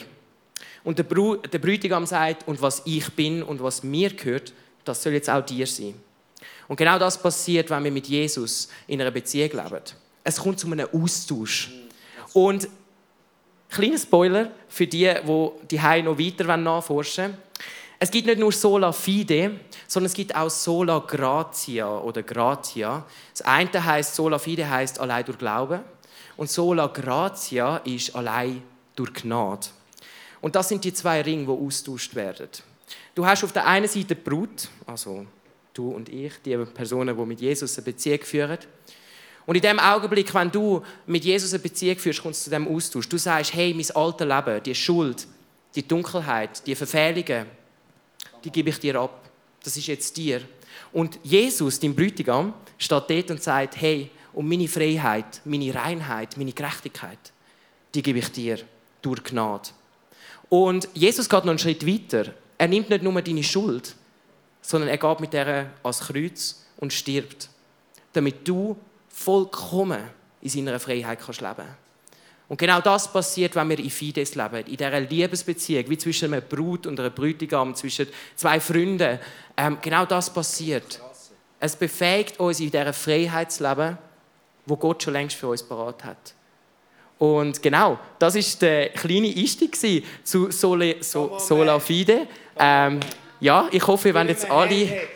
Und 0.84 0.98
der, 0.98 1.04
Bru 1.04 1.36
der 1.36 1.60
Bräutigam 1.60 2.06
sagt, 2.06 2.48
und 2.48 2.62
was 2.62 2.82
ich 2.86 3.10
bin 3.14 3.44
und 3.44 3.62
was 3.62 3.84
mir 3.84 4.12
gehört, 4.12 4.54
das 4.84 5.04
soll 5.04 5.14
jetzt 5.14 5.30
auch 5.30 5.46
dir 5.46 5.68
sein. 5.68 5.94
Und 6.68 6.78
genau 6.78 6.98
das 6.98 7.22
passiert, 7.22 7.70
wenn 7.70 7.84
wir 7.84 7.92
mit 7.92 8.08
Jesus 8.08 8.70
in 8.88 9.02
einer 9.02 9.12
Beziehung 9.12 9.52
leben. 9.52 9.82
Es 10.24 10.38
kommt 10.38 10.60
zu 10.60 10.68
einem 10.72 10.88
Austausch. 10.94 11.72
Und 12.34 12.68
kleiner 13.70 13.98
Spoiler 13.98 14.52
für 14.68 14.88
die, 14.88 15.14
die 15.70 15.78
die 15.78 16.02
noch 16.04 16.18
weiter 16.18 16.58
nachforschen 16.58 17.26
wollen. 17.26 17.38
Es 18.04 18.10
gibt 18.10 18.26
nicht 18.26 18.40
nur 18.40 18.52
Sola 18.52 18.92
Fide, 18.92 19.60
sondern 19.88 20.08
es 20.08 20.16
gibt 20.16 20.36
auch 20.36 20.50
Sola 20.50 21.04
Gratia 21.06 22.00
oder 22.00 22.24
Gratia. 22.24 23.06
Das 23.32 23.46
eine 23.46 23.86
heißt 23.86 24.16
Sola 24.16 24.40
Fide 24.40 24.68
heißt 24.68 25.00
allein 25.00 25.24
durch 25.24 25.38
Glauben 25.38 25.82
und 26.36 26.50
Sola 26.50 26.88
Gratia 26.88 27.78
ist 27.78 28.16
allein 28.16 28.64
durch 28.96 29.14
Gnade. 29.14 29.68
Und 30.42 30.56
das 30.56 30.70
sind 30.70 30.84
die 30.84 30.94
zwei 30.94 31.22
Ringe, 31.22 31.46
die 31.46 31.52
austauscht 31.52 32.16
werden. 32.16 32.50
Du 33.16 33.26
hast 33.26 33.44
auf 33.44 33.54
der 33.54 33.66
einen 33.68 33.88
Seite 33.88 34.16
die 34.16 34.16
Brut, 34.16 34.68
also 34.86 35.26
du 35.74 35.90
und 35.92 36.10
ich, 36.10 36.34
die 36.44 36.58
Personen, 36.58 37.16
die 37.16 37.26
mit 37.26 37.40
Jesus 37.40 37.78
eine 37.78 37.86
Beziehung 37.86 38.22
führen. 38.22 38.58
Und 39.46 39.56
in 39.56 39.62
dem 39.62 39.80
Augenblick, 39.80 40.34
wenn 40.34 40.52
du 40.52 40.84
mit 41.06 41.24
Jesus 41.24 41.54
eine 41.54 41.62
Beziehung 41.62 41.98
führst, 41.98 42.22
kommst 42.22 42.42
du 42.42 42.44
zu 42.46 42.50
dem 42.50 42.68
Austausch. 42.68 43.08
Du 43.08 43.18
sagst, 43.18 43.54
hey, 43.54 43.74
mein 43.74 43.90
altes 43.96 44.28
Leben, 44.28 44.64
die 44.64 44.76
Schuld, 44.76 45.28
die 45.76 45.88
Dunkelheit, 45.88 46.66
die 46.66 46.76
Verfehlungen, 46.76 47.48
die 48.44 48.52
gebe 48.52 48.70
ich 48.70 48.80
dir 48.80 48.96
ab. 49.00 49.30
Das 49.64 49.78
ist 49.78 49.88
jetzt 49.88 50.16
dir. 50.18 50.42
Und 50.92 51.20
Jesus, 51.24 51.80
dein 51.80 51.96
Bräutigam, 51.96 52.54
steht 52.78 53.10
dort 53.10 53.32
und 53.32 53.44
sagt, 53.44 53.80
hey, 53.80 54.10
um 54.34 54.48
meine 54.48 54.68
Freiheit, 54.68 55.42
meine 55.46 55.74
Reinheit, 55.74 56.38
meine 56.38 56.54
Gerechtigkeit, 56.54 57.20
die 57.94 58.02
gebe 58.02 58.20
ich 58.20 58.32
dir 58.32 58.60
durch 59.02 59.24
Gnade. 59.24 59.70
Und 60.52 60.90
Jesus 60.94 61.30
geht 61.30 61.46
noch 61.46 61.52
einen 61.52 61.60
Schritt 61.60 61.88
weiter. 61.88 62.34
Er 62.58 62.68
nimmt 62.68 62.90
nicht 62.90 63.04
nur 63.04 63.22
deine 63.22 63.42
Schuld, 63.42 63.96
sondern 64.62 64.90
er 64.90 64.98
geht 64.98 65.20
mit 65.22 65.32
der 65.32 65.72
ans 65.82 66.02
Kreuz 66.02 66.66
und 66.78 66.92
stirbt, 66.92 67.50
damit 68.12 68.46
du 68.46 68.76
vollkommen 69.08 70.02
in 70.42 70.50
seiner 70.50 70.78
Freiheit 70.78 71.20
kannst 71.22 71.40
leben 71.40 71.64
Und 72.50 72.58
genau 72.58 72.82
das 72.82 73.10
passiert, 73.14 73.56
wenn 73.56 73.70
wir 73.70 73.80
in 73.80 73.90
Fides 73.90 74.36
leben, 74.36 74.66
in 74.66 74.76
dieser 74.76 75.00
Liebesbeziehung, 75.00 75.90
wie 75.90 75.98
zwischen 75.98 76.34
einem 76.34 76.46
Brut 76.46 76.86
und 76.86 77.00
einer 77.00 77.12
Bräutigam, 77.12 77.74
zwischen 77.74 78.08
zwei 78.36 78.60
Freunden. 78.60 79.20
Ähm, 79.56 79.78
genau 79.82 80.06
das 80.06 80.34
passiert. 80.34 81.00
Es 81.62 81.78
befähigt 81.78 82.42
uns, 82.42 82.60
in 82.60 82.70
dieser 82.70 82.92
Freiheit 82.92 83.54
zu 83.54 83.64
leben, 83.64 83.98
wo 84.66 84.76
Gott 84.76 85.02
schon 85.02 85.14
längst 85.14 85.38
für 85.38 85.48
uns 85.48 85.64
parat 85.64 86.04
hat. 86.04 86.34
Und 87.22 87.62
genau, 87.62 88.00
das 88.18 88.34
ist 88.34 88.64
der 88.64 88.90
kleine 88.90 89.28
Einstieg 89.28 89.78
zu 90.24 90.52
Sole, 90.52 90.96
so, 91.02 91.38
Sola 91.38 91.80
Fide. 91.80 92.26
Ähm, 92.58 93.00
ja, 93.40 93.68
ich 93.70 93.86
hoffe, 93.86 94.06
wir 94.06 94.16
werden 94.16 94.30
jetzt 94.30 94.50
alle. 94.50 95.08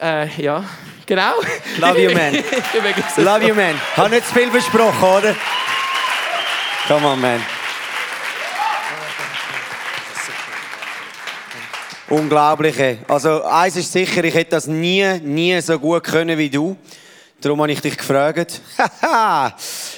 Äh, 0.00 0.40
ja, 0.40 0.62
genau. 1.04 1.32
Love 1.80 2.00
you, 2.00 2.12
man. 2.12 2.34
Love 3.24 3.44
you, 3.44 3.54
man. 3.56 3.74
Ich 3.74 3.96
habe 3.96 4.10
nicht 4.10 4.24
zu 4.24 4.34
viel 4.34 4.52
versprochen, 4.52 5.02
oder? 5.02 5.34
Come 6.86 7.08
on, 7.08 7.20
man. 7.20 7.42
Unglaublich. 12.08 12.98
Also, 13.08 13.42
eins 13.42 13.74
ist 13.74 13.90
sicher, 13.90 14.22
ich 14.22 14.34
hätte 14.34 14.52
das 14.52 14.68
nie, 14.68 15.18
nie 15.24 15.60
so 15.60 15.76
gut 15.76 16.04
können 16.04 16.38
wie 16.38 16.50
du. 16.50 16.76
Darum 17.40 17.62
habe 17.62 17.72
ich 17.72 17.80
dich 17.80 17.96
gefragt. 17.96 18.60
ich 18.76 18.82
habe 18.82 19.46
ein 19.46 19.54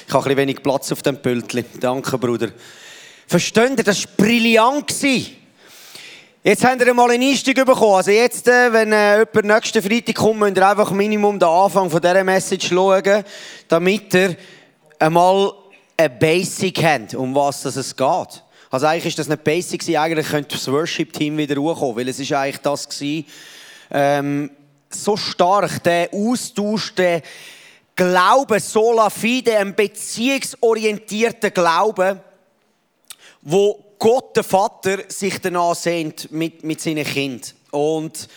bisschen 0.07 0.37
wenig 0.37 0.63
Platz 0.63 0.93
auf 0.93 1.01
dem 1.01 1.21
Pültli. 1.21 1.65
Danke, 1.77 2.17
Bruder. 2.17 2.49
Versteht 3.27 3.77
ihr, 3.77 3.83
das 3.83 4.05
war 4.05 4.11
brillant. 4.15 4.93
Jetzt 6.45 6.63
habt 6.63 6.81
ihr 6.81 6.93
mal 6.93 7.11
einen 7.11 7.23
Einstieg 7.23 7.57
bekommen. 7.57 7.95
Also 7.95 8.11
jetzt, 8.11 8.47
äh, 8.47 8.71
wenn 8.71 8.93
äh, 8.93 9.19
jemand 9.19 9.43
nächsten 9.43 9.81
Freitag 9.81 10.15
kommt, 10.15 10.39
müsst 10.39 10.55
ihr 10.55 10.69
einfach 10.69 10.91
Minimum 10.91 11.37
den 11.37 11.49
Anfang 11.49 11.89
von 11.89 11.99
dieser 11.99 12.23
Message 12.23 12.69
schauen, 12.69 13.23
damit 13.67 14.13
ihr 14.13 14.37
einmal 14.99 15.51
ein 15.97 16.19
Basic 16.19 16.81
habt, 16.81 17.13
um 17.15 17.35
was 17.35 17.65
es 17.65 17.93
geht. 17.93 18.43
Also 18.71 18.85
eigentlich 18.87 19.07
ist 19.07 19.19
das 19.19 19.27
nicht 19.27 19.43
Basic 19.43 19.97
eigentlich 19.97 20.27
könnte 20.29 20.55
das 20.55 20.71
Worship-Team 20.71 21.37
wieder 21.37 21.61
hochkommen, 21.61 21.97
weil 21.97 22.07
es 22.07 22.19
ist 22.19 22.31
eigentlich 22.31 22.61
das 22.61 22.87
gewesen, 22.87 23.25
ähm, 23.91 24.49
so 24.95 25.17
stark, 25.17 25.83
der 25.83 26.09
Austausch, 26.13 26.93
der 26.95 27.21
Glaube, 27.95 28.59
sola 28.59 29.09
fide, 29.09 29.57
ein 29.57 29.75
beziehungsorientierter 29.75 31.51
Glaube, 31.51 32.23
wo 33.41 33.83
Gott, 33.99 34.35
der 34.35 34.43
Vater, 34.43 35.03
sich 35.07 35.39
danach 35.39 35.75
sehnt 35.75 36.31
mit, 36.31 36.63
mit 36.63 36.81
seinen 36.81 37.05
Kindern. 37.05 37.51
Und 37.71 38.27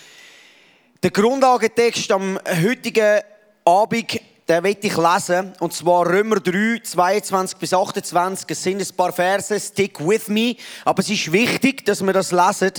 der 1.03 1.11
Grundlagentext 1.11 2.11
am 2.13 2.39
heutigen 2.47 3.21
Abend, 3.65 4.21
den 4.49 4.65
will 4.65 4.77
ich 4.81 4.97
lesen. 4.97 5.53
Und 5.61 5.73
zwar 5.73 6.07
Römer 6.07 6.41
3, 6.41 6.81
22 6.83 7.59
bis 7.59 7.75
28. 7.75 8.47
Es 8.51 8.63
sind 8.63 8.81
ein 8.81 8.97
paar 8.97 9.13
Verse, 9.13 9.59
stick 9.59 9.99
with 10.07 10.29
me. 10.29 10.57
Aber 10.85 11.01
es 11.01 11.11
ist 11.11 11.33
wichtig, 11.33 11.85
dass 11.85 12.05
wir 12.05 12.13
das 12.13 12.31
lesen, 12.31 12.73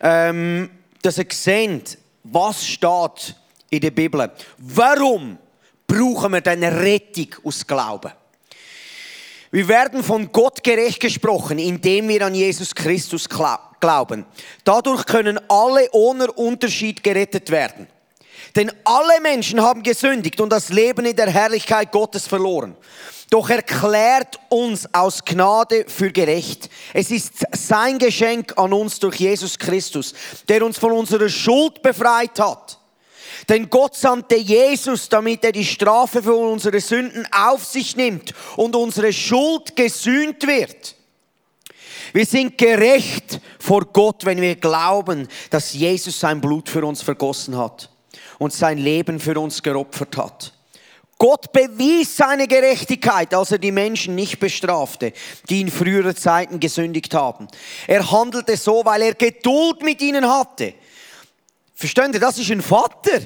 ähm, 0.00 0.70
dass 1.02 1.18
ihr 1.18 1.26
seht, 1.30 1.98
was 2.32 2.66
steht 2.66 3.34
in 3.70 3.80
der 3.80 3.90
Bibel. 3.90 4.30
Warum 4.58 5.38
brauchen 5.86 6.32
wir 6.32 6.46
eine 6.46 6.80
Rettung 6.80 7.28
aus 7.44 7.66
Glauben? 7.66 8.12
Wir 9.50 9.68
werden 9.68 10.02
von 10.02 10.30
Gott 10.32 10.62
gerecht 10.62 11.00
gesprochen, 11.00 11.58
indem 11.58 12.08
wir 12.08 12.26
an 12.26 12.34
Jesus 12.34 12.74
Christus 12.74 13.28
glauben. 13.28 14.26
Dadurch 14.64 15.06
können 15.06 15.38
alle 15.48 15.88
ohne 15.92 16.30
Unterschied 16.32 17.02
gerettet 17.02 17.50
werden. 17.50 17.86
Denn 18.54 18.72
alle 18.84 19.20
Menschen 19.20 19.60
haben 19.60 19.82
gesündigt 19.82 20.40
und 20.40 20.50
das 20.50 20.70
Leben 20.70 21.06
in 21.06 21.16
der 21.16 21.30
Herrlichkeit 21.30 21.92
Gottes 21.92 22.26
verloren. 22.26 22.76
Doch 23.30 23.50
erklärt 23.50 24.38
uns 24.48 24.88
aus 24.94 25.24
Gnade 25.24 25.84
für 25.88 26.12
gerecht. 26.12 26.70
Es 26.94 27.10
ist 27.10 27.44
sein 27.52 27.98
Geschenk 27.98 28.56
an 28.56 28.72
uns 28.72 29.00
durch 29.00 29.16
Jesus 29.16 29.58
Christus, 29.58 30.14
der 30.48 30.64
uns 30.64 30.78
von 30.78 30.92
unserer 30.92 31.28
Schuld 31.28 31.82
befreit 31.82 32.38
hat. 32.38 32.78
Denn 33.48 33.68
Gott 33.68 33.96
sandte 33.96 34.36
Jesus, 34.36 35.08
damit 35.08 35.44
er 35.44 35.52
die 35.52 35.64
Strafe 35.64 36.22
für 36.22 36.34
unsere 36.34 36.80
Sünden 36.80 37.26
auf 37.32 37.64
sich 37.64 37.96
nimmt 37.96 38.32
und 38.56 38.74
unsere 38.76 39.12
Schuld 39.12 39.76
gesühnt 39.76 40.46
wird. 40.46 40.94
Wir 42.12 42.26
sind 42.26 42.56
gerecht 42.56 43.40
vor 43.58 43.84
Gott, 43.92 44.24
wenn 44.24 44.40
wir 44.40 44.56
glauben, 44.56 45.28
dass 45.50 45.74
Jesus 45.74 46.18
sein 46.18 46.40
Blut 46.40 46.68
für 46.68 46.84
uns 46.84 47.02
vergossen 47.02 47.58
hat 47.58 47.90
und 48.38 48.52
sein 48.52 48.78
Leben 48.78 49.20
für 49.20 49.38
uns 49.38 49.62
geopfert 49.62 50.16
hat. 50.16 50.55
Gott 51.18 51.52
bewies 51.52 52.16
seine 52.16 52.46
Gerechtigkeit, 52.46 53.32
als 53.32 53.52
er 53.52 53.58
die 53.58 53.72
Menschen 53.72 54.14
nicht 54.14 54.38
bestrafte, 54.38 55.12
die 55.48 55.62
in 55.62 55.70
früheren 55.70 56.14
Zeiten 56.14 56.60
gesündigt 56.60 57.14
haben. 57.14 57.48
Er 57.86 58.10
handelte 58.10 58.56
so, 58.56 58.82
weil 58.84 59.02
er 59.02 59.14
Geduld 59.14 59.82
mit 59.82 60.02
ihnen 60.02 60.28
hatte. 60.28 60.74
Verstehen 61.74 62.12
Sie, 62.12 62.18
das 62.18 62.38
ist 62.38 62.50
ein 62.50 62.60
Vater. 62.60 63.20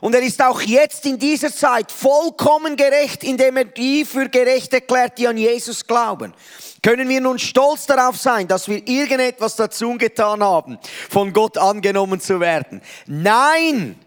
Und 0.00 0.14
er 0.14 0.20
ist 0.20 0.42
auch 0.42 0.60
jetzt 0.60 1.06
in 1.06 1.18
dieser 1.18 1.50
Zeit 1.50 1.90
vollkommen 1.90 2.76
gerecht, 2.76 3.24
indem 3.24 3.56
er 3.56 3.64
die 3.64 4.04
für 4.04 4.28
gerecht 4.28 4.74
erklärt, 4.74 5.16
die 5.16 5.26
an 5.26 5.38
Jesus 5.38 5.86
glauben. 5.86 6.34
Können 6.82 7.08
wir 7.08 7.22
nun 7.22 7.38
stolz 7.38 7.86
darauf 7.86 8.18
sein, 8.18 8.46
dass 8.46 8.68
wir 8.68 8.86
irgendetwas 8.86 9.56
dazu 9.56 9.96
getan 9.96 10.42
haben, 10.42 10.78
von 11.08 11.32
Gott 11.32 11.56
angenommen 11.56 12.20
zu 12.20 12.38
werden? 12.38 12.82
Nein! 13.06 13.98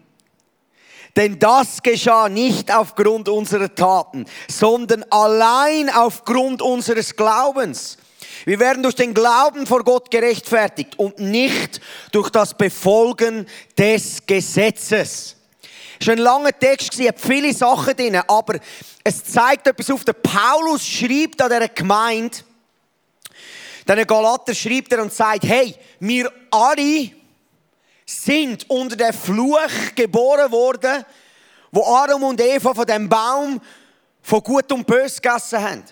Denn 1.18 1.36
das 1.36 1.82
geschah 1.82 2.28
nicht 2.28 2.72
aufgrund 2.72 3.28
unserer 3.28 3.74
Taten, 3.74 4.24
sondern 4.48 5.02
allein 5.10 5.90
aufgrund 5.90 6.62
unseres 6.62 7.16
Glaubens. 7.16 7.98
Wir 8.44 8.60
werden 8.60 8.84
durch 8.84 8.94
den 8.94 9.14
Glauben 9.14 9.66
vor 9.66 9.82
Gott 9.82 10.12
gerechtfertigt 10.12 10.96
und 10.96 11.18
nicht 11.18 11.80
durch 12.12 12.30
das 12.30 12.56
Befolgen 12.56 13.46
des 13.76 14.24
Gesetzes. 14.26 15.34
Es 16.00 16.06
war 16.06 16.14
ein 16.14 16.20
langer 16.20 16.56
Text, 16.56 16.96
es 17.00 17.08
hat 17.08 17.18
viele 17.18 17.52
Sachen 17.52 17.96
drin, 17.96 18.22
aber 18.28 18.60
es 19.02 19.24
zeigt 19.24 19.66
etwas 19.66 19.90
auf. 19.90 20.04
Der 20.04 20.12
Paulus 20.12 20.86
schreibt 20.86 21.42
an 21.42 21.50
dieser 21.50 21.68
Gemeinde, 21.68 22.38
den 23.88 24.06
Galater 24.06 24.54
schreibt 24.54 24.92
er 24.92 25.02
und 25.02 25.12
sagt, 25.12 25.42
hey, 25.42 25.74
wir 25.98 26.30
alle 26.52 27.10
sind 28.08 28.68
unter 28.70 28.96
der 28.96 29.12
Fluch 29.12 29.94
geboren 29.94 30.50
worden, 30.50 31.04
wo 31.70 31.84
Adam 31.84 32.22
und 32.22 32.40
Eva 32.40 32.72
von 32.72 32.86
dem 32.86 33.06
Baum 33.06 33.60
von 34.22 34.42
Gut 34.42 34.72
und 34.72 34.86
Bös 34.86 35.20
gegessen 35.20 35.60
haben. 35.60 35.84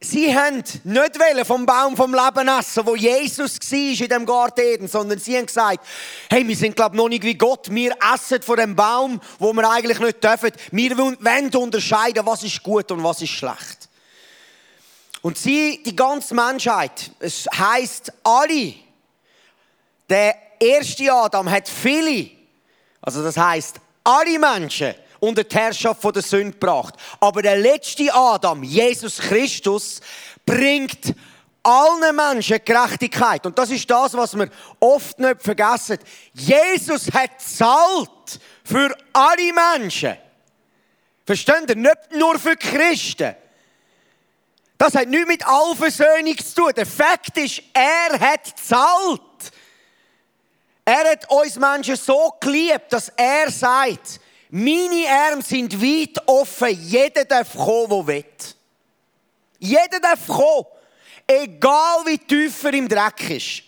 Sie 0.00 0.34
haben 0.34 0.62
nicht 0.84 1.46
vom 1.46 1.66
Baum 1.66 1.96
vom 1.96 2.14
Leben 2.14 2.48
essen, 2.48 2.86
wo 2.86 2.94
Jesus 2.94 3.58
war 3.60 4.00
in 4.00 4.08
dem 4.08 4.24
Garten 4.24 4.60
Eden, 4.60 4.88
sondern 4.88 5.18
sie 5.18 5.36
haben 5.36 5.46
gesagt, 5.46 5.84
hey, 6.30 6.46
wir 6.46 6.56
sind 6.56 6.76
glaube 6.76 6.96
noch 6.96 7.08
nicht 7.08 7.24
wie 7.24 7.34
Gott, 7.34 7.68
wir 7.68 7.94
essen 8.14 8.40
von 8.40 8.56
dem 8.56 8.76
Baum, 8.76 9.20
wo 9.40 9.52
wir 9.52 9.68
eigentlich 9.68 9.98
nicht 9.98 10.22
dürfen. 10.22 10.52
Wir 10.70 10.96
wollen 10.96 11.54
unterscheiden, 11.54 12.24
was 12.24 12.44
ist 12.44 12.62
gut 12.62 12.90
und 12.92 13.02
was 13.02 13.20
ist 13.20 13.30
schlecht. 13.30 13.88
Und 15.20 15.36
sie, 15.36 15.82
die 15.84 15.96
ganze 15.96 16.34
Menschheit, 16.34 17.10
es 17.18 17.46
heißt 17.52 18.12
alle, 18.22 18.74
der 20.08 20.49
erste 20.60 21.12
Adam 21.12 21.50
hat 21.50 21.68
viele, 21.68 22.30
also 23.00 23.22
das 23.22 23.36
heißt 23.36 23.80
alle 24.04 24.38
Menschen 24.38 24.94
unter 25.20 25.44
die 25.44 25.54
Herrschaft 25.54 26.02
der 26.02 26.22
Sünde 26.22 26.52
gebracht. 26.52 26.94
Aber 27.20 27.42
der 27.42 27.56
letzte 27.56 28.12
Adam, 28.12 28.62
Jesus 28.62 29.18
Christus, 29.18 30.00
bringt 30.46 31.14
allen 31.62 32.16
Menschen 32.16 32.58
Gerechtigkeit. 32.64 33.44
Und 33.44 33.58
das 33.58 33.70
ist 33.70 33.88
das, 33.90 34.14
was 34.14 34.36
wir 34.36 34.48
oft 34.80 35.18
nicht 35.18 35.42
vergessen. 35.42 35.98
Jesus 36.32 37.12
hat 37.12 37.40
zahlt 37.40 38.40
für 38.64 38.96
alle 39.12 39.52
Menschen. 39.52 40.16
Versteht 41.26 41.68
ihr? 41.68 41.76
Nicht 41.76 42.12
nur 42.16 42.38
für 42.38 42.56
Christen. 42.56 43.34
Das 44.78 44.94
hat 44.94 45.08
nichts 45.08 45.28
mit 45.28 45.46
Allversöhnung 45.46 46.38
zu 46.38 46.54
tun. 46.54 46.72
Der 46.74 46.86
Fakt 46.86 47.36
ist, 47.36 47.62
er 47.74 48.18
hat 48.18 48.58
zahlt. 48.58 49.20
Er 50.92 51.08
hat 51.08 51.30
uns 51.30 51.54
Menschen 51.54 51.94
so 51.94 52.34
geliebt, 52.40 52.86
dass 52.92 53.10
er 53.10 53.48
sagt, 53.48 54.18
meine 54.50 55.08
Arme 55.08 55.40
sind 55.40 55.80
weit 55.80 56.20
offen, 56.26 56.70
jeder 56.82 57.24
darf 57.24 57.52
kommen, 57.54 57.88
der 57.88 58.06
will. 58.08 58.24
Jeder 59.60 60.00
darf 60.02 60.26
kommen, 60.26 60.66
egal 61.28 62.04
wie 62.06 62.18
tief 62.18 62.64
er 62.64 62.74
im 62.74 62.88
Dreck 62.88 63.30
ist. 63.30 63.62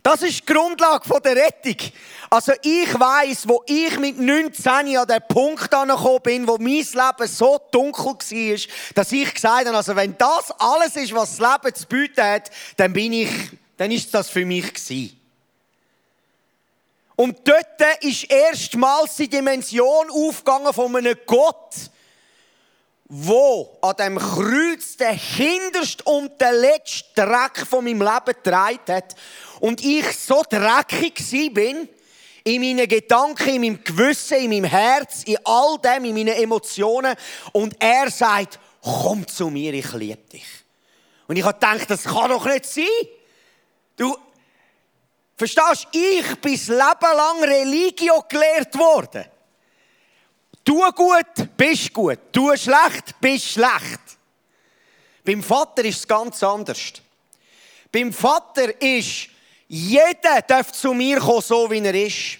Das 0.00 0.22
ist 0.22 0.48
die 0.48 0.52
Grundlage 0.52 1.20
der 1.20 1.34
Rettung. 1.34 1.90
Also 2.30 2.52
ich 2.62 2.94
weiß, 2.94 3.48
wo 3.48 3.64
ich 3.66 3.98
mit 3.98 4.20
19 4.20 4.96
an 4.96 5.08
den 5.08 5.22
Punkt 5.26 5.74
angekommen 5.74 6.22
bin, 6.22 6.46
wo 6.46 6.56
mein 6.56 6.74
Leben 6.74 7.26
so 7.26 7.60
dunkel 7.72 8.04
war, 8.04 8.58
dass 8.94 9.10
ich 9.10 9.34
gesagt 9.34 9.66
habe, 9.66 9.76
also 9.76 9.96
wenn 9.96 10.16
das 10.16 10.52
alles 10.56 10.94
ist, 10.94 11.12
was 11.12 11.36
das 11.36 11.52
Leben 11.52 11.74
zu 11.74 11.86
bieten 11.88 12.22
hat, 12.22 12.48
dann 12.76 12.92
bin 12.92 13.12
ich, 13.12 13.30
dann 13.76 13.90
ist 13.90 14.14
das 14.14 14.30
für 14.30 14.46
mich 14.46 14.72
gewesen. 14.72 15.23
Und 17.16 17.46
dort 17.46 18.02
ist 18.02 18.30
erstmals 18.30 19.16
die 19.16 19.28
Dimension 19.28 20.10
aufgegangen 20.10 20.72
von 20.72 20.96
einem 20.96 21.16
Gott, 21.26 21.74
wo 23.06 23.78
an 23.82 23.94
dem 23.96 24.18
Kreuz 24.18 24.96
den 24.96 25.16
hintersten 25.16 26.06
und 26.06 26.40
den 26.40 26.54
letzten 26.54 27.14
Dreck 27.14 27.66
von 27.68 27.84
meinem 27.84 28.02
Leben 28.02 28.24
getragen 28.42 28.80
hat 28.88 29.14
und 29.60 29.84
ich 29.84 30.06
so 30.18 30.42
dreckig 30.48 31.14
bin, 31.52 31.88
in 32.46 32.60
meinen 32.60 32.88
Gedanken, 32.88 33.48
in 33.48 33.60
meinem 33.60 33.84
Gewissen, 33.84 34.38
in 34.38 34.50
meinem 34.50 34.64
Herz, 34.64 35.22
in 35.24 35.38
all 35.44 35.78
dem, 35.78 36.04
in 36.04 36.14
meinen 36.14 36.36
Emotionen 36.36 37.14
und 37.52 37.74
er 37.78 38.10
sagt, 38.10 38.58
komm 38.82 39.26
zu 39.26 39.48
mir, 39.48 39.72
ich 39.72 39.92
liebe 39.92 40.22
dich. 40.30 40.46
Und 41.26 41.36
ich 41.36 41.44
habe 41.44 41.54
gedacht, 41.54 41.88
das 41.88 42.04
kann 42.04 42.30
doch 42.30 42.44
nicht 42.44 42.66
sein. 42.66 42.84
Du, 43.96 44.14
verstehst 45.36 45.88
du, 45.92 45.98
ich 45.98 46.40
bin 46.40 46.52
das 46.52 46.68
Leben 46.68 47.16
lang 47.16 47.42
Religio 47.42 48.24
gelehrt 48.28 48.76
worden. 48.78 49.24
Tu 50.64 50.80
gut, 50.92 51.56
bist 51.56 51.92
gut. 51.92 52.18
Tu 52.32 52.56
schlecht, 52.56 53.20
bist 53.20 53.46
schlecht. 53.48 54.00
Beim 55.24 55.42
Vater 55.42 55.84
ist 55.84 55.98
es 55.98 56.08
ganz 56.08 56.42
anders. 56.42 56.94
Beim 57.92 58.12
Vater 58.12 58.80
ist, 58.80 59.28
jeder 59.68 60.42
darf 60.46 60.72
zu 60.72 60.94
mir 60.94 61.18
kommen, 61.18 61.42
so 61.42 61.70
wie 61.70 61.78
er 61.78 61.94
ist. 61.94 62.38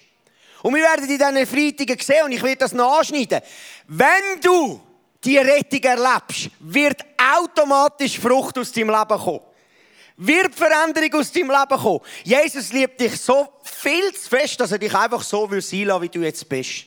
Und 0.62 0.74
wir 0.74 0.82
werden 0.82 1.08
in 1.08 1.18
diesen 1.18 1.46
Freitagen 1.46 2.00
sehen, 2.00 2.24
und 2.24 2.32
ich 2.32 2.42
werde 2.42 2.56
das 2.56 2.72
noch 2.72 2.98
anschneiden. 2.98 3.40
Wenn 3.86 4.40
du 4.40 4.80
die 5.22 5.38
Rettung 5.38 5.82
erlebst, 5.82 6.50
wird 6.60 7.04
automatisch 7.38 8.18
Frucht 8.18 8.58
aus 8.58 8.72
deinem 8.72 8.90
Leben 8.90 9.18
kommen. 9.18 9.40
Wird 10.16 10.54
Veränderung 10.54 11.14
aus 11.14 11.32
deinem 11.32 11.50
Leben 11.50 11.80
kommen. 11.80 12.00
Jesus 12.22 12.72
liebt 12.72 13.00
dich 13.00 13.20
so 13.20 13.48
viel 13.62 14.12
zu 14.14 14.28
fest, 14.28 14.60
dass 14.60 14.70
er 14.70 14.78
dich 14.78 14.94
einfach 14.94 15.22
so 15.22 15.50
will 15.50 15.60
sein 15.60 15.84
lassen, 15.84 16.02
wie 16.02 16.08
du 16.08 16.20
jetzt 16.20 16.48
bist. 16.48 16.86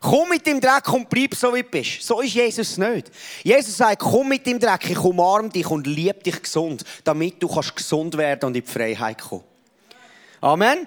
Komm 0.00 0.28
mit 0.28 0.46
dem 0.46 0.60
Dreck 0.60 0.92
und 0.92 1.08
bleib 1.08 1.34
so, 1.34 1.52
wie 1.52 1.62
du 1.62 1.68
bist. 1.68 2.02
So 2.02 2.20
ist 2.20 2.34
Jesus 2.34 2.78
nicht. 2.78 3.10
Jesus 3.42 3.76
sagt, 3.76 4.00
komm 4.00 4.28
mit 4.28 4.46
dem 4.46 4.60
Dreck, 4.60 4.90
ich 4.90 4.98
umarme 4.98 5.48
dich 5.48 5.68
und 5.68 5.86
liebe 5.86 6.20
dich 6.20 6.40
gesund, 6.40 6.84
damit 7.02 7.42
du 7.42 7.48
kannst 7.48 7.74
gesund 7.74 8.16
werden 8.16 8.46
und 8.46 8.56
in 8.56 8.62
die 8.62 8.70
Freiheit 8.70 9.20
kommen. 9.20 9.44
Amen. 10.40 10.86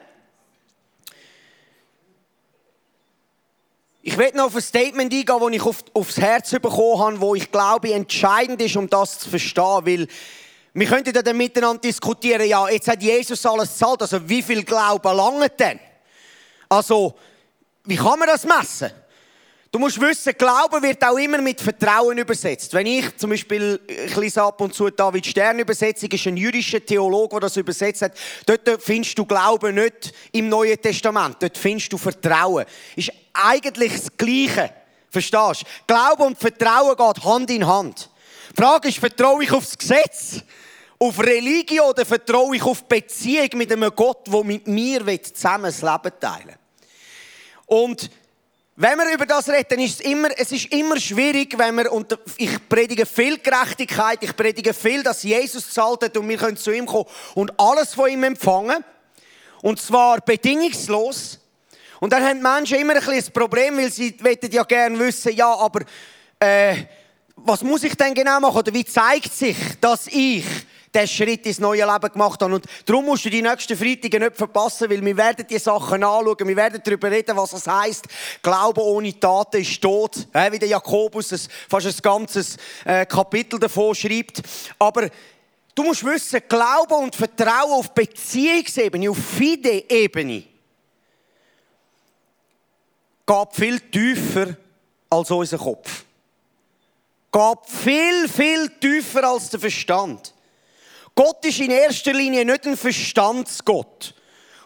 Ich 4.01 4.17
werde 4.17 4.37
noch 4.37 4.45
auf 4.45 4.55
ein 4.55 4.61
Statement 4.61 5.13
eingehen, 5.13 5.39
das 5.39 5.51
ich 5.51 5.61
auf, 5.61 5.83
aufs 5.93 6.17
Herz 6.17 6.51
bekommen 6.51 6.99
habe, 6.99 7.21
wo 7.21 7.35
ich 7.35 7.51
glaube, 7.51 7.93
entscheidend 7.93 8.61
ist, 8.61 8.77
um 8.77 8.89
das 8.89 9.19
zu 9.19 9.29
verstehen. 9.29 9.85
Weil 9.85 10.07
wir 10.73 10.87
könnten 10.87 11.13
dann 11.13 11.37
miteinander 11.37 11.81
diskutieren, 11.81 12.47
ja, 12.47 12.67
jetzt 12.69 12.87
hat 12.87 13.01
Jesus 13.01 13.45
alles 13.45 13.69
gezahlt, 13.69 14.01
also 14.01 14.29
wie 14.29 14.41
viel 14.41 14.63
Glauben 14.63 15.15
langt 15.15 15.59
denn? 15.59 15.79
Also, 16.67 17.15
wie 17.85 17.95
kann 17.95 18.19
man 18.19 18.27
das 18.27 18.45
messen? 18.45 18.91
Du 19.71 19.77
musst 19.77 20.01
wissen, 20.01 20.33
Glauben 20.35 20.81
wird 20.81 21.03
auch 21.03 21.17
immer 21.17 21.37
mit 21.39 21.61
Vertrauen 21.61 22.17
übersetzt. 22.17 22.73
Wenn 22.73 22.87
ich 22.87 23.15
zum 23.17 23.29
Beispiel, 23.29 23.79
ich 23.87 24.15
lese 24.15 24.41
ab 24.41 24.59
und 24.61 24.73
zu 24.73 24.89
David 24.89 25.27
Stern 25.27 25.59
Übersetzung, 25.59 26.09
ist 26.09 26.25
ein 26.25 26.37
jüdischer 26.37 26.83
Theologe, 26.83 27.35
der 27.35 27.41
das 27.41 27.57
übersetzt 27.57 28.01
hat. 28.01 28.13
Dort 28.47 28.81
findest 28.81 29.17
du 29.19 29.25
Glauben 29.25 29.75
nicht 29.75 30.11
im 30.31 30.49
Neuen 30.49 30.81
Testament. 30.81 31.37
Dort 31.39 31.55
findest 31.55 31.93
du 31.93 31.99
Vertrauen. 31.99 32.65
Ist 32.95 33.11
eigentlich 33.31 33.91
das 33.93 34.17
Gleiche. 34.17 34.73
Verstehst 35.11 35.61
du? 35.61 35.65
Glaube 35.85 36.23
und 36.23 36.39
Vertrauen 36.39 36.95
geht 36.95 37.23
Hand 37.23 37.51
in 37.51 37.67
Hand. 37.67 38.09
Die 38.51 38.61
Frage 38.61 38.89
ist, 38.89 38.97
vertraue 38.97 39.43
ich 39.43 39.51
aufs 39.51 39.77
Gesetz? 39.77 40.41
Auf 40.97 41.19
Religion 41.19 41.89
oder 41.89 42.05
vertraue 42.05 42.55
ich 42.57 42.63
auf 42.63 42.83
Beziehung 42.83 43.49
mit 43.53 43.71
einem 43.71 43.89
Gott, 43.95 44.27
der 44.27 44.43
mit 44.43 44.67
mir 44.67 45.23
zusammen 45.23 45.65
das 45.65 45.81
Leben 45.81 46.19
teilen 46.19 46.47
will? 46.47 46.55
Und 47.67 48.09
wenn 48.81 48.97
wir 48.97 49.13
über 49.13 49.25
das 49.25 49.49
reden, 49.49 49.79
ist 49.79 49.99
es 49.99 50.05
immer, 50.05 50.29
es 50.37 50.51
ist 50.51 50.71
immer 50.73 50.97
schwierig, 50.99 51.57
wenn 51.57 51.75
wir, 51.75 51.91
und 51.91 52.17
ich 52.37 52.69
predige 52.69 53.05
viel 53.05 53.37
Gerechtigkeit, 53.37 54.19
ich 54.21 54.35
predige 54.35 54.73
viel, 54.73 55.03
dass 55.03 55.23
Jesus 55.23 55.69
zahlt 55.69 56.03
hat 56.03 56.15
und 56.15 56.27
wir 56.29 56.37
können 56.37 56.55
zu 56.55 56.71
ihm 56.71 56.85
kommen 56.85 57.05
und 57.35 57.51
alles 57.59 57.93
von 57.93 58.09
ihm 58.09 58.23
empfangen. 58.23 58.83
Und 59.61 59.81
zwar 59.81 60.21
bedingungslos. 60.21 61.39
Und 61.99 62.13
dann 62.13 62.23
haben 62.23 62.41
Menschen 62.41 62.79
immer 62.79 62.93
ein 62.93 62.99
bisschen 62.99 63.17
das 63.17 63.29
Problem, 63.29 63.77
weil 63.77 63.91
sie 63.91 64.15
ja 64.49 64.63
gerne 64.63 64.97
wissen, 64.97 65.35
ja, 65.35 65.53
aber 65.53 65.81
äh, 66.39 66.75
was 67.43 67.63
muss 67.63 67.83
ich 67.83 67.95
denn 67.95 68.13
genau 68.13 68.39
machen? 68.39 68.57
Oder 68.57 68.73
wie 68.73 68.85
zeigt 68.85 69.33
sich, 69.33 69.57
dass 69.81 70.07
ich 70.07 70.45
den 70.93 71.07
Schritt 71.07 71.45
ins 71.45 71.59
neue 71.59 71.85
Leben 71.85 72.11
gemacht 72.11 72.41
habe. 72.41 72.55
Und 72.55 72.65
darum 72.85 73.05
musst 73.05 73.25
du 73.25 73.29
die 73.29 73.41
nächsten 73.41 73.77
Freitage 73.77 74.19
nicht 74.19 74.35
verpassen, 74.35 74.89
weil 74.89 75.03
wir 75.03 75.17
werden 75.17 75.45
die 75.47 75.59
Sachen 75.59 76.03
anschauen, 76.03 76.47
wir 76.47 76.55
werden 76.55 76.81
darüber 76.83 77.11
reden, 77.11 77.37
was 77.37 77.53
es 77.53 77.67
heisst. 77.67 78.05
Glaube 78.41 78.81
ohne 78.81 79.19
Taten 79.19 79.61
ist 79.61 79.81
tot. 79.81 80.27
Wie 80.51 80.59
der 80.59 80.67
Jakobus 80.67 81.31
ein, 81.31 81.39
fast 81.69 81.87
ein 81.87 81.95
ganzes 82.01 82.57
äh, 82.85 83.05
Kapitel 83.05 83.59
davon 83.59 83.93
schreibt. 83.93 84.41
Aber 84.77 85.09
du 85.75 85.83
musst 85.83 86.03
wissen, 86.03 86.41
Glaube 86.47 86.95
und 86.95 87.15
Vertrauen 87.15 87.79
auf 87.79 87.93
Beziehungsebene, 87.93 89.09
auf 89.09 89.17
Fide-Ebene, 89.17 90.43
geht 93.25 93.53
viel 93.53 93.79
tiefer 93.79 94.57
als 95.09 95.29
unser 95.29 95.57
Kopf. 95.59 96.03
Geht 97.31 97.59
viel, 97.65 98.27
viel 98.27 98.69
tiefer 98.79 99.23
als 99.23 99.49
der 99.49 99.59
Verstand. 99.59 100.33
Gott 101.15 101.45
ist 101.45 101.59
in 101.59 101.71
erster 101.71 102.13
Linie 102.13 102.45
nicht 102.45 102.65
ein 102.65 102.77
Verstandsgott. 102.77 104.15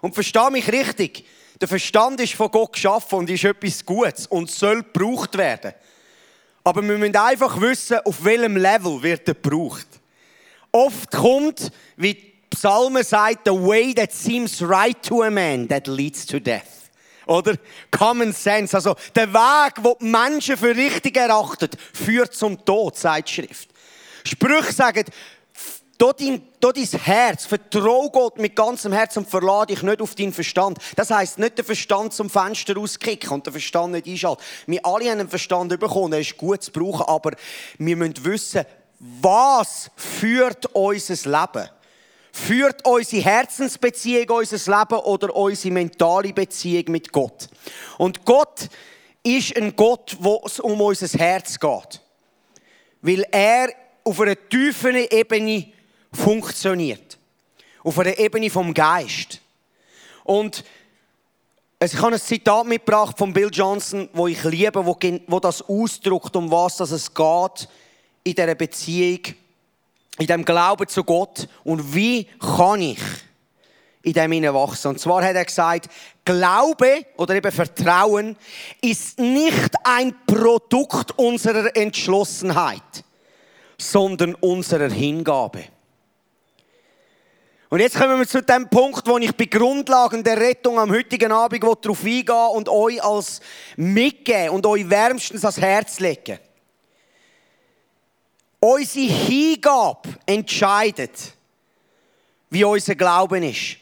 Und 0.01 0.13
verstehe 0.13 0.51
mich 0.51 0.71
richtig. 0.71 1.25
Der 1.59 1.67
Verstand 1.67 2.19
ist 2.19 2.33
von 2.33 2.51
Gott 2.51 2.73
geschaffen 2.73 3.19
und 3.19 3.29
ist 3.29 3.43
etwas 3.43 3.85
Gutes 3.85 4.27
und 4.27 4.51
soll 4.51 4.83
gebraucht 4.83 5.37
werden. 5.37 5.73
Aber 6.63 6.81
wir 6.81 6.97
müssen 6.97 7.15
einfach 7.15 7.59
wissen, 7.59 7.99
auf 8.05 8.23
welchem 8.23 8.57
Level 8.57 9.01
wird 9.01 9.27
er 9.27 9.33
gebraucht. 9.33 9.87
Oft 10.71 11.11
kommt, 11.11 11.71
wie 11.97 12.13
die 12.13 12.33
Psalme 12.49 13.03
sagt, 13.03 13.41
the 13.45 13.51
way 13.51 13.93
that 13.93 14.11
seems 14.11 14.61
right 14.61 15.01
to 15.03 15.23
a 15.23 15.29
man, 15.29 15.67
that 15.67 15.87
leads 15.87 16.25
to 16.25 16.39
death. 16.39 16.82
Oder? 17.25 17.55
Common 17.91 18.33
Sense. 18.33 18.75
Also, 18.75 18.95
der 19.15 19.33
Weg, 19.33 19.75
den 19.75 19.93
die 20.01 20.05
Menschen 20.05 20.57
für 20.57 20.75
richtig 20.75 21.17
erachten, 21.17 21.69
führt 21.93 22.33
zum 22.33 22.63
Tod, 22.63 22.97
sagt 22.97 23.29
die 23.29 23.33
Schrift. 23.33 23.69
Sprüche 24.25 24.73
sagen, 24.73 25.05
Dort 26.03 26.19
dein, 26.19 27.01
Herz, 27.01 27.45
vertrau 27.45 28.09
Gott 28.09 28.37
mit 28.37 28.55
ganzem 28.55 28.91
Herz 28.91 29.15
und 29.15 29.29
verlade 29.29 29.73
dich 29.73 29.83
nicht 29.83 30.01
auf 30.01 30.15
deinen 30.15 30.33
Verstand. 30.33 30.79
Das 30.95 31.11
heisst 31.11 31.39
nicht 31.39 31.57
den 31.57 31.63
Verstand 31.63 32.13
zum 32.13 32.29
Fenster 32.29 32.77
auskicken 32.77 33.29
und 33.29 33.45
den 33.45 33.53
Verstand 33.53 33.93
nicht 33.93 34.07
einschalten. 34.07 34.41
Wir 34.65 34.85
alle 34.85 35.05
haben 35.05 35.19
einen 35.19 35.29
Verstand 35.29 35.69
bekommen, 35.79 36.11
er 36.11 36.19
ist 36.19 36.35
gut 36.35 36.63
zu 36.63 36.71
brauchen, 36.71 37.05
aber 37.07 37.31
wir 37.77 37.95
müssen 37.95 38.25
wissen, 38.25 38.65
was 38.99 39.91
führt 39.95 40.65
unser 40.73 41.29
Leben? 41.29 41.69
Führt 42.35 42.83
unsere 42.85 43.21
Herzensbeziehung 43.21 44.27
unser 44.39 44.79
Leben 44.79 44.99
oder 45.01 45.35
unsere 45.35 45.71
mentale 45.71 46.33
Beziehung 46.33 46.85
mit 46.87 47.11
Gott? 47.11 47.47
Und 47.99 48.25
Gott 48.25 48.69
ist 49.21 49.55
ein 49.55 49.75
Gott, 49.75 50.17
wo 50.19 50.41
es 50.43 50.59
um 50.59 50.81
unser 50.81 51.07
Herz 51.19 51.59
geht. 51.59 52.01
Weil 53.03 53.23
er 53.31 53.69
auf 54.03 54.19
einer 54.19 54.35
tiefen 54.49 54.95
Ebene 54.95 55.67
funktioniert. 56.11 57.19
Auf 57.83 57.99
einer 57.99 58.17
Ebene 58.17 58.49
vom 58.49 58.73
Geist. 58.73 59.39
Und 60.23 60.63
ich 61.79 61.95
habe 61.97 62.15
ein 62.15 62.19
Zitat 62.19 62.65
mitgebracht 62.65 63.15
von 63.15 63.31
Bill 63.31 63.49
Johnson, 63.51 64.09
wo 64.11 64.27
ich 64.27 64.43
liebe, 64.43 64.83
wo, 64.83 65.39
das 65.39 65.61
ausdrückt, 65.61 66.35
um 66.35 66.49
was 66.49 66.79
es 66.79 67.13
geht 67.13 67.69
in 68.23 68.33
dieser 68.33 68.55
Beziehung 68.55 69.19
in 70.19 70.27
dem 70.27 70.45
Glauben 70.45 70.87
zu 70.87 71.03
Gott 71.03 71.47
und 71.63 71.93
wie 71.93 72.25
kann 72.39 72.81
ich 72.81 72.99
in 74.03 74.13
dem 74.13 74.53
wachsen. 74.53 74.89
Und 74.89 74.99
zwar 74.99 75.23
hat 75.23 75.35
er 75.35 75.45
gesagt, 75.45 75.89
Glaube 76.25 77.05
oder 77.17 77.35
eben 77.35 77.51
Vertrauen 77.51 78.35
ist 78.81 79.19
nicht 79.19 79.71
ein 79.83 80.13
Produkt 80.25 81.17
unserer 81.17 81.75
Entschlossenheit, 81.75 83.03
sondern 83.77 84.35
unserer 84.35 84.89
Hingabe. 84.89 85.63
Und 87.69 87.79
jetzt 87.79 87.97
kommen 87.97 88.19
wir 88.19 88.27
zu 88.27 88.43
dem 88.43 88.69
Punkt, 88.69 89.07
wo 89.07 89.17
ich 89.17 89.35
bei 89.35 89.45
Grundlagen 89.45 90.23
der 90.23 90.37
Rettung 90.37 90.77
am 90.77 90.91
heutigen 90.91 91.31
Abend 91.31 91.63
darauf 91.63 92.03
eingehen 92.03 92.49
und 92.53 92.69
euch 92.69 93.03
als 93.03 93.41
mitgeben 93.77 94.49
und 94.49 94.65
euch 94.67 94.87
wärmstens 94.87 95.43
ans 95.43 95.59
Herz 95.59 95.99
legen. 95.99 96.37
Unsere 98.63 99.07
Hingabe 99.07 100.07
entscheidet, 100.25 101.33
wie 102.49 102.63
unser 102.63 102.95
Glauben 102.95 103.43
ist. 103.43 103.75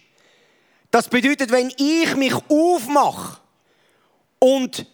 Das 0.89 1.07
bedeutet, 1.07 1.51
wenn 1.51 1.71
ich 1.77 2.15
mich 2.15 2.33
aufmache 2.49 3.39
und 4.39 4.87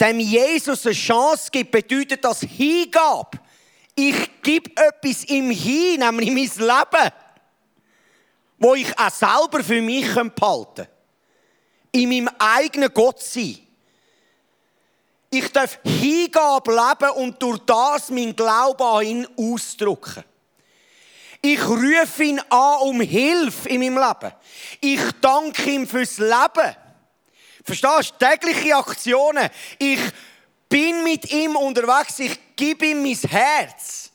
dem 0.00 0.20
Jesus 0.20 0.86
eine 0.86 0.94
Chance 0.94 1.48
gebe, 1.50 1.82
bedeutet 1.82 2.24
das 2.24 2.42
Hingabe. 2.42 3.40
Ich 3.96 4.40
gebe 4.40 4.70
etwas 4.76 5.24
ihm 5.24 5.50
hin, 5.50 5.98
nämlich 5.98 6.30
mein 6.30 6.68
Leben 6.68 7.12
wo 8.58 8.76
ich 8.76 8.96
auch 8.96 9.10
selber 9.10 9.64
für 9.64 9.82
mich 9.82 10.14
behalten 10.14 10.74
kann. 10.76 10.86
In 11.90 12.08
meinem 12.08 12.30
eigenen 12.38 12.94
Gott 12.94 13.20
sein. 13.20 13.58
Ich 15.36 15.48
darf 15.50 15.80
Hingabe 15.82 16.70
leben 16.70 17.10
und 17.16 17.42
durch 17.42 17.58
das 17.66 18.08
mein 18.10 18.36
Glauben 18.36 18.82
an 18.82 19.04
ihn 19.04 19.28
ausdrücken. 19.36 20.22
Ich 21.42 21.60
rufe 21.66 22.22
ihn 22.22 22.40
an 22.48 22.80
um 22.82 23.00
Hilfe 23.00 23.68
in 23.68 23.80
meinem 23.80 23.98
Leben. 23.98 24.32
Ich 24.80 25.00
danke 25.20 25.70
ihm 25.70 25.88
fürs 25.88 26.18
Leben. 26.18 26.76
Verstehst 27.64 28.14
du? 28.20 28.24
Tägliche 28.24 28.76
Aktionen. 28.76 29.50
Ich 29.78 29.98
bin 30.68 31.02
mit 31.02 31.30
ihm 31.32 31.56
unterwegs. 31.56 32.20
Ich 32.20 32.38
gebe 32.54 32.86
ihm 32.86 33.02
mein 33.02 33.30
Herz. 33.30 34.12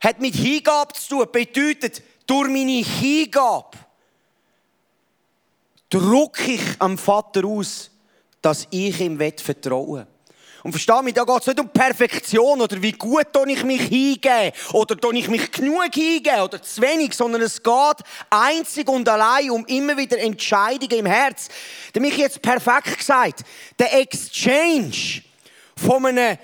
Hat 0.00 0.20
mit 0.20 0.34
Hingabe 0.34 0.92
zu 0.92 1.08
tun. 1.08 1.28
Bedeutet, 1.32 2.02
durch 2.26 2.48
meine 2.48 2.84
Hingabe 2.84 3.78
drücke 5.88 6.52
ich 6.52 6.62
am 6.78 6.98
Vater 6.98 7.44
aus, 7.46 7.90
dass 8.42 8.68
ich 8.70 9.00
ihm 9.00 9.18
vertrauen 9.18 10.06
will. 10.06 10.15
Und 10.66 10.72
versteh 10.72 11.00
mich, 11.00 11.14
da 11.14 11.22
geht 11.22 11.42
es 11.42 11.46
nicht 11.46 11.60
um 11.60 11.68
Perfektion 11.68 12.60
oder 12.60 12.82
wie 12.82 12.90
gut 12.90 13.28
ich 13.46 13.62
mich 13.62 13.82
hingebe 13.82 14.52
oder 14.72 14.96
ich 15.12 15.28
mich 15.28 15.52
genug 15.52 15.94
hingebe 15.94 16.42
oder 16.42 16.60
zu 16.60 16.82
wenig, 16.82 17.14
sondern 17.14 17.42
es 17.42 17.62
geht 17.62 17.96
einzig 18.30 18.88
und 18.88 19.08
allein 19.08 19.52
um 19.52 19.64
immer 19.66 19.96
wieder 19.96 20.18
Entscheidungen 20.18 20.98
im 20.98 21.06
Herz. 21.06 21.46
Der 21.94 22.02
mich 22.02 22.16
jetzt 22.16 22.42
perfekt 22.42 22.98
gesagt, 22.98 23.44
der 23.78 23.96
Exchange 23.96 25.22
von 25.76 26.04
einem 26.04 26.36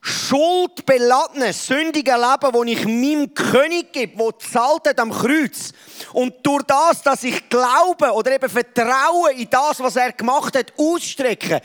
schuldbeladene, 0.00 1.52
sündige 1.52 2.12
Leben, 2.12 2.50
das 2.50 2.66
ich 2.66 2.84
meinem 2.86 3.34
König 3.34 3.92
gebe, 3.92 4.18
wo 4.18 4.32
zahlt 4.32 4.98
am 4.98 5.10
Kreuz. 5.12 5.72
Und 6.14 6.34
durch 6.46 6.62
das, 6.62 7.02
dass 7.02 7.22
ich 7.24 7.46
glaube 7.50 8.10
oder 8.10 8.32
eben 8.32 8.48
vertraue 8.48 9.32
in 9.32 9.50
das, 9.50 9.80
was 9.80 9.96
er 9.96 10.12
gemacht 10.12 10.56
hat, 10.56 10.72
ausstrecke, 10.78 11.60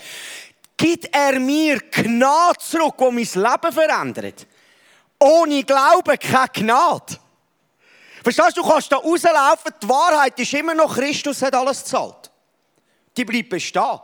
gibt 0.79 1.13
er 1.13 1.39
mir 1.39 1.79
Gnade 1.91 2.57
zurück, 2.59 2.95
die 2.97 3.03
mein 3.03 3.15
Leben 3.15 3.73
verändert. 3.73 4.47
Ohne 5.19 5.63
Glauben 5.63 6.17
keine 6.17 6.47
Gnade. 6.53 7.19
Verstehst 8.23 8.57
du, 8.57 8.61
du 8.61 8.67
kannst 8.67 8.91
da 8.91 8.97
rauslaufen, 8.97 9.73
die 9.81 9.89
Wahrheit 9.89 10.39
ist 10.39 10.53
immer 10.53 10.73
noch, 10.73 10.95
Christus 10.95 11.41
hat 11.41 11.53
alles 11.53 11.83
gezahlt. 11.83 12.31
Die 13.15 13.25
bleibt 13.25 13.49
bestehen. 13.49 13.99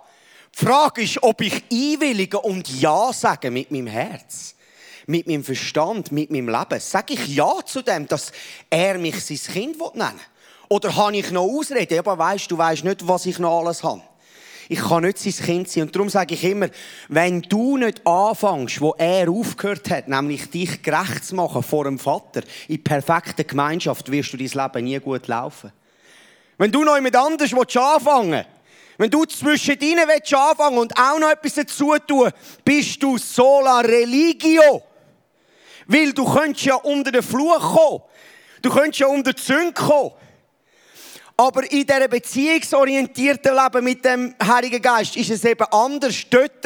Die 0.58 0.66
Frage 0.66 1.04
ist, 1.04 1.22
ob 1.24 1.42
ich 1.42 1.64
einwillige 1.72 2.40
und 2.40 2.68
Ja 2.82 3.12
sage 3.14 3.52
mit 3.52 3.72
meinem 3.72 3.88
Herz, 3.88 4.56
mit 5.06 5.28
meinem 5.28 5.44
Verstand, 5.44 6.12
mit 6.12 6.30
meinem 6.30 6.50
Leben. 6.50 6.80
Sage 6.80 7.14
ich 7.14 7.28
Ja 7.28 7.58
zu 7.66 7.82
dem, 7.82 8.08
dass 8.08 8.32
er 8.70 8.98
mich 8.98 9.24
sein 9.24 9.54
Kind 9.54 9.78
nennen 9.96 10.14
will? 10.14 10.22
Oder 10.70 10.96
habe 10.96 11.18
ich 11.18 11.32
noch 11.32 11.44
Ausreden? 11.44 12.00
Aber 12.00 12.18
weißt 12.18 12.50
du, 12.50 12.58
weißt 12.58 12.84
nicht, 12.84 13.08
was 13.08 13.26
ich 13.26 13.38
noch 13.38 13.60
alles 13.60 13.84
habe. 13.84 14.02
Ich 14.70 14.80
kann 14.80 15.04
nicht 15.04 15.20
sein 15.20 15.34
Kind 15.34 15.70
sein. 15.70 15.84
Und 15.84 15.96
darum 15.96 16.10
sage 16.10 16.34
ich 16.34 16.44
immer, 16.44 16.70
wenn 17.08 17.42
du 17.42 17.78
nicht 17.78 18.06
anfängst, 18.06 18.82
wo 18.82 18.96
er 18.98 19.30
aufgehört 19.30 19.90
hat, 19.90 20.08
nämlich 20.08 20.50
dich 20.50 20.82
gerecht 20.82 21.26
zu 21.26 21.36
machen 21.36 21.64
vor 21.64 21.84
dem 21.84 22.00
Vater, 22.00 22.42
in 22.68 22.84
perfekter 22.84 23.44
Gemeinschaft, 23.44 24.12
wirst 24.12 24.34
du 24.34 24.38
dein 24.38 24.48
Leben 24.48 24.86
nie 24.86 25.00
gut 25.00 25.28
laufen. 25.28 25.72
Wenn 26.58 26.72
du 26.72 26.84
noch 26.84 26.96
jemand 26.96 27.16
anderes 27.16 27.54
anfangen 27.54 28.32
willst, 28.32 28.50
wenn 28.98 29.10
du 29.10 29.26
zwischen 29.26 29.80
ihnen 29.80 30.10
anfangen 30.10 30.78
und 30.78 30.98
auch 30.98 31.20
noch 31.20 31.30
etwas 31.30 31.56
dazu 31.56 31.96
tun, 32.08 32.32
bist 32.64 33.04
du 33.04 33.18
sola 33.18 33.82
religio. 33.82 34.82
Weil 35.88 36.14
du 36.14 36.26
könntest 36.26 36.66
ja 36.66 36.76
unter 36.76 37.12
den 37.12 37.22
Fluch 37.22 37.76
kommen. 37.76 38.02
Du 38.62 38.70
könntest 38.70 39.00
ja 39.00 39.08
unter 39.08 39.34
die 39.34 39.42
Sünde 39.42 39.74
kommen. 39.74 40.12
Aber 41.38 41.70
in 41.70 41.86
dieser 41.86 42.08
beziehungsorientierten 42.08 43.54
Leben 43.56 43.84
mit 43.84 44.06
dem 44.06 44.34
Heiligen 44.42 44.82
Geist 44.82 45.18
ist 45.18 45.32
es 45.32 45.44
eben 45.44 45.66
anders. 45.72 46.16
Dort 46.30 46.66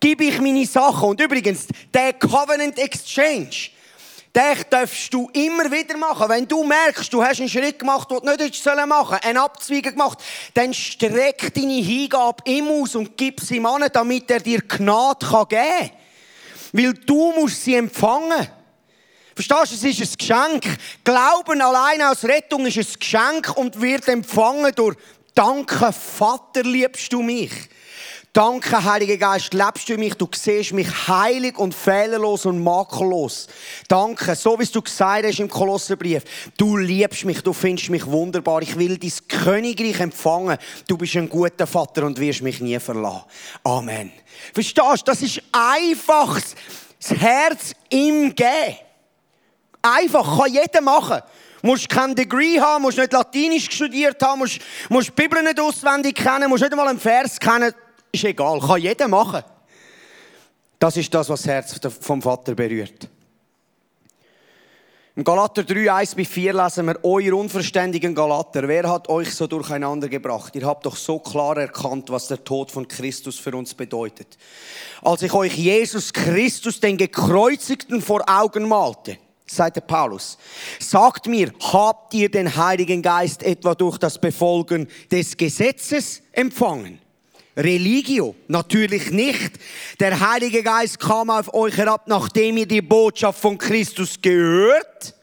gebe 0.00 0.24
ich 0.24 0.40
meine 0.40 0.64
Sachen. 0.64 1.10
Und 1.10 1.20
übrigens, 1.20 1.66
der 1.92 2.14
Covenant 2.14 2.78
Exchange, 2.78 3.70
den 4.34 4.56
darfst 4.68 5.12
du 5.12 5.30
immer 5.32 5.70
wieder 5.70 5.96
machen. 5.96 6.28
Wenn 6.28 6.46
du 6.46 6.62
merkst, 6.62 7.12
du 7.12 7.22
hast 7.22 7.40
einen 7.40 7.48
Schritt 7.48 7.78
gemacht, 7.78 8.10
den 8.10 8.18
du 8.18 8.26
nicht 8.26 8.40
hättest 8.40 8.66
machen 8.66 9.08
sollen, 9.08 9.22
einen 9.22 9.38
Abzweiger 9.38 9.92
gemacht, 9.92 10.18
dann 10.54 10.74
streck 10.74 11.54
deine 11.54 11.80
Hingabe 11.80 12.42
ihm 12.44 12.68
aus 12.68 12.94
und 12.94 13.16
gib 13.16 13.40
sie 13.40 13.56
ihm 13.56 13.66
an, 13.66 13.86
damit 13.92 14.30
er 14.30 14.40
dir 14.40 14.60
Gnade 14.60 15.26
geben 15.26 15.48
kann. 15.48 15.90
Weil 16.72 16.92
du 16.92 17.32
musst 17.32 17.64
sie 17.64 17.74
empfangen. 17.74 18.46
Verstehst 19.36 19.82
du, 19.82 19.88
es 19.88 20.00
ist 20.00 20.12
ein 20.12 20.16
Geschenk. 20.18 20.78
Glauben 21.04 21.60
allein 21.60 22.00
als 22.00 22.24
Rettung 22.24 22.64
ist 22.64 22.78
ein 22.78 22.86
Geschenk 22.98 23.54
und 23.54 23.80
wird 23.82 24.08
empfangen 24.08 24.72
durch 24.74 24.96
Danke, 25.34 25.92
Vater, 25.92 26.62
liebst 26.62 27.12
du 27.12 27.20
mich. 27.20 27.52
Danke, 28.32 28.82
Heiliger 28.82 29.18
Geist, 29.18 29.52
lebst 29.52 29.90
du 29.90 29.98
mich, 29.98 30.14
du 30.14 30.26
siehst 30.34 30.72
mich 30.72 30.88
heilig 31.08 31.58
und 31.58 31.74
fehlerlos 31.74 32.46
und 32.46 32.64
makellos. 32.64 33.46
Danke, 33.88 34.34
so 34.34 34.58
wie 34.58 34.64
du 34.64 34.80
gesagt 34.80 35.26
hast 35.26 35.38
im 35.38 35.50
Kolosserbrief. 35.50 36.22
Du 36.56 36.78
liebst 36.78 37.26
mich, 37.26 37.42
du 37.42 37.52
findest 37.52 37.90
mich 37.90 38.06
wunderbar. 38.06 38.62
Ich 38.62 38.78
will 38.78 38.96
dein 38.96 39.12
Königreich 39.28 40.00
empfangen. 40.00 40.56
Du 40.88 40.96
bist 40.96 41.16
ein 41.16 41.28
guter 41.28 41.66
Vater 41.66 42.04
und 42.06 42.18
wirst 42.18 42.40
mich 42.40 42.62
nie 42.62 42.78
verlassen. 42.78 43.24
Amen. 43.64 44.12
Verstehst 44.54 45.02
du, 45.02 45.04
das 45.04 45.20
ist 45.20 45.42
einfach 45.52 46.40
das 46.98 47.18
Herz 47.18 47.74
im 47.90 48.34
Gehen. 48.34 48.85
Einfach, 49.86 50.38
kann 50.38 50.52
jeder 50.52 50.80
machen. 50.80 51.20
Du 51.62 51.68
musst 51.68 51.88
kein 51.88 52.14
Degree 52.14 52.60
haben, 52.60 52.82
musst 52.82 52.98
nicht 52.98 53.12
Latinisch 53.12 53.70
studiert 53.70 54.22
haben, 54.22 54.40
musst, 54.40 54.60
musst 54.88 55.08
die 55.08 55.22
Bibel 55.22 55.42
nicht 55.42 55.58
auswendig 55.58 56.14
kennen, 56.14 56.48
musst 56.48 56.62
nicht 56.62 56.72
einmal 56.72 56.88
einen 56.88 57.00
Vers 57.00 57.38
kennen 57.38 57.72
ist 58.16 58.24
egal, 58.24 58.60
kann 58.60 58.80
jeder 58.80 59.08
machen. 59.08 59.42
Das 60.78 60.96
ist 60.96 61.12
das, 61.14 61.28
was 61.28 61.42
das 61.42 61.48
Herz 61.48 61.80
vom 62.00 62.20
Vater 62.20 62.54
berührt. 62.54 63.08
Im 65.14 65.24
Galater 65.24 65.64
3, 65.64 65.90
1 65.90 66.14
bis 66.14 66.28
4 66.28 66.52
lesen 66.52 66.86
wir, 66.86 67.02
euer 67.02 67.32
unverständigen 67.32 68.14
Galater, 68.14 68.68
wer 68.68 68.86
hat 68.86 69.08
euch 69.08 69.34
so 69.34 69.46
durcheinander 69.46 70.10
gebracht? 70.10 70.54
Ihr 70.54 70.66
habt 70.66 70.84
doch 70.84 70.96
so 70.96 71.18
klar 71.18 71.56
erkannt, 71.56 72.10
was 72.10 72.28
der 72.28 72.44
Tod 72.44 72.70
von 72.70 72.86
Christus 72.86 73.38
für 73.38 73.56
uns 73.56 73.72
bedeutet. 73.72 74.36
Als 75.00 75.22
ich 75.22 75.32
euch 75.32 75.56
Jesus 75.56 76.12
Christus, 76.12 76.80
den 76.80 76.98
Gekreuzigten, 76.98 78.02
vor 78.02 78.28
Augen 78.28 78.68
malte, 78.68 79.16
sagte 79.46 79.80
Paulus, 79.80 80.38
sagt 80.80 81.26
mir, 81.26 81.52
habt 81.72 82.14
ihr 82.14 82.30
den 82.30 82.56
Heiligen 82.56 83.02
Geist 83.02 83.42
etwa 83.42 83.74
durch 83.74 83.98
das 83.98 84.20
Befolgen 84.20 84.88
des 85.10 85.36
Gesetzes 85.36 86.22
empfangen? 86.32 86.98
Religio? 87.56 88.34
Natürlich 88.48 89.10
nicht. 89.10 89.52
Der 89.98 90.20
Heilige 90.20 90.62
Geist 90.62 91.00
kam 91.00 91.30
auf 91.30 91.54
euch 91.54 91.76
herab, 91.76 92.06
nachdem 92.06 92.58
ihr 92.58 92.66
die 92.66 92.82
Botschaft 92.82 93.40
von 93.40 93.56
Christus 93.56 94.20
gehört 94.20 95.14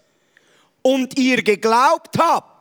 und 0.81 1.17
ihr 1.19 1.43
geglaubt 1.43 2.17
habt. 2.17 2.52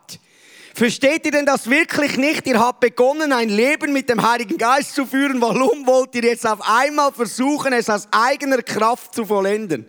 Versteht 0.75 1.27
ihr 1.27 1.33
denn 1.33 1.45
das 1.45 1.69
wirklich 1.69 2.17
nicht? 2.17 2.47
Ihr 2.47 2.59
habt 2.59 2.81
begonnen, 2.81 3.33
ein 3.33 3.51
Leben 3.51 3.93
mit 3.93 4.09
dem 4.09 4.27
Heiligen 4.27 4.57
Geist 4.57 4.95
zu 4.95 5.05
führen. 5.05 5.41
Warum 5.41 5.87
wollt 5.87 6.15
ihr 6.15 6.25
jetzt 6.25 6.47
auf 6.47 6.61
einmal 6.63 7.13
versuchen, 7.13 7.73
es 7.75 7.91
aus 7.91 8.09
eigener 8.11 8.63
Kraft 8.63 9.15
zu 9.15 9.27
vollenden? 9.27 9.87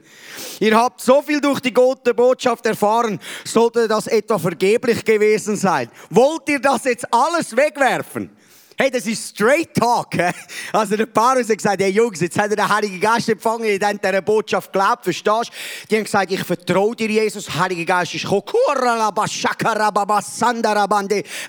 Ihr 0.59 0.77
habt 0.77 1.01
so 1.01 1.21
viel 1.21 1.39
durch 1.39 1.61
die 1.61 1.73
gute 1.73 2.13
Botschaft 2.13 2.65
erfahren. 2.65 3.19
Sollte 3.45 3.87
das 3.87 4.07
etwa 4.07 4.37
vergeblich 4.37 5.05
gewesen 5.05 5.55
sein? 5.55 5.89
Wollt 6.09 6.49
ihr 6.49 6.59
das 6.59 6.83
jetzt 6.83 7.05
alles 7.13 7.55
wegwerfen? 7.55 8.29
Hey, 8.75 8.89
das 8.89 9.05
ist 9.05 9.29
Straight 9.29 9.73
Talk. 9.75 10.15
He? 10.15 10.31
Also 10.71 10.95
der 10.95 11.05
Paulus 11.05 11.47
hat 11.47 11.57
gesagt, 11.57 11.81
hey 11.81 11.91
Jungs, 11.91 12.19
jetzt 12.19 12.39
hat 12.39 12.49
er 12.49 12.55
den 12.55 12.67
Heiligen 12.67 12.99
Geist 12.99 13.29
empfangen, 13.29 13.65
ihr 13.65 13.79
habt 13.79 14.03
dieser 14.03 14.21
Botschaft 14.21 14.73
geglaubt, 14.73 15.03
verstehst 15.03 15.49
du? 15.49 15.87
Die 15.89 15.97
haben 15.97 16.03
gesagt, 16.05 16.31
ich 16.31 16.43
vertraue 16.43 16.95
dir, 16.95 17.07
Jesus, 17.07 17.45
der 17.45 17.59
Heilige 17.59 17.85
Geist 17.85 18.15
ist 18.15 18.23
gekommen. 18.23 18.51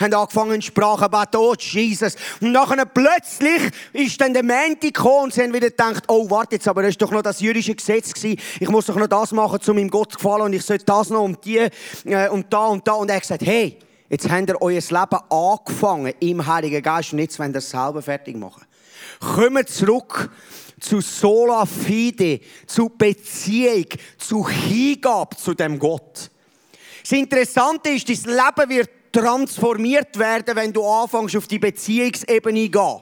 Haben 0.01 0.15
angefangen, 0.15 0.63
Sprachen 0.63 1.13
zu 1.33 1.39
oh 1.39 1.55
Jesus. 1.59 2.17
Und 2.41 2.53
nachher 2.53 2.85
plötzlich 2.85 3.71
ist 3.93 4.21
dann 4.21 4.35
der 4.35 4.43
Menti 4.43 4.91
gekommen 4.91 5.25
und 5.25 5.35
sie 5.35 5.43
haben 5.43 5.55
wieder 5.55 5.71
gedacht, 5.71 6.05
oh, 6.09 6.29
warte 6.29 6.57
jetzt, 6.57 6.69
aber 6.69 6.83
das 6.83 6.91
ist 6.91 7.03
doch 7.03 7.11
noch 7.11 7.23
das 7.23 7.41
jüdische 7.41 7.75
Gesetz 7.75 8.13
gewesen. 8.13 8.39
Ich 8.61 8.69
muss 8.69 8.87
doch 8.87 8.97
noch 8.97 9.07
das 9.07 9.33
machen, 9.33 9.61
um 9.67 9.77
meinem 9.77 9.91
Gott 9.91 10.13
zu 10.13 10.19
gefallen 10.19 10.43
und 10.43 10.53
ich 10.53 10.63
sollte 10.63 10.85
das 10.85 11.09
noch 11.09 11.23
und 11.23 11.43
die 11.45 11.69
äh, 12.05 12.29
und 12.29 12.53
da 12.53 12.67
und 12.67 12.87
da. 12.87 12.93
Und 12.93 13.09
er 13.09 13.17
hat 13.17 13.23
gesagt, 13.23 13.43
hey, 13.43 13.79
Jetzt 14.15 14.31
habt 14.31 14.49
ihr 14.49 14.63
euer 14.63 14.81
Leben 14.81 15.19
angefangen 15.29 16.15
im 16.21 16.47
Heiligen 16.47 16.81
Geist 16.81 17.13
und 17.13 17.19
jetzt 17.19 17.37
wollt 17.41 17.53
ihr 17.53 17.59
es 17.59 17.71
selber 17.71 18.01
fertig 18.01 18.37
machen. 18.37 18.65
Kommt 19.19 19.69
zurück 19.69 20.31
zu 20.79 21.01
Sola 21.01 21.67
Fide, 21.67 22.39
zu 22.65 22.91
Beziehung, 22.91 23.87
zu 24.17 24.49
Hingabe 24.49 25.37
zu 25.37 25.53
dem 25.55 25.81
Gott. 25.81 26.31
Das 27.03 27.11
Interessante 27.11 27.91
ist, 27.91 28.09
dein 28.09 28.37
Leben 28.37 28.71
wird 28.71 28.91
transformiert 29.11 30.17
werden, 30.17 30.55
wenn 30.55 30.73
du 30.73 30.87
anfängst, 30.87 31.35
auf 31.35 31.49
die 31.49 31.59
Beziehungsebene 31.59 32.67
zu 32.67 32.71
gehen. 32.71 33.01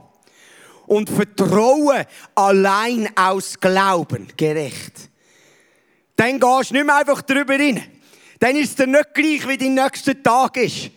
Und 0.87 1.11
Vertrauen 1.11 2.07
allein 2.35 3.11
aus 3.15 3.61
Glauben 3.61 4.29
gerecht. 4.35 5.11
Dann 6.17 6.41
gehst 6.41 6.71
du 6.71 6.75
nicht 6.75 6.87
mehr 6.87 6.97
einfach 6.97 7.21
drüber 7.21 7.53
hin 7.53 7.83
dann 8.43 8.57
ist 8.57 8.71
es 8.71 8.75
dir 8.75 8.89
nicht 8.89 9.15
gleich, 9.15 9.47
wie 9.47 9.57
dein 9.57 9.75
nächster 9.75 10.21
Tag 10.21 10.57
ist. 10.57 10.91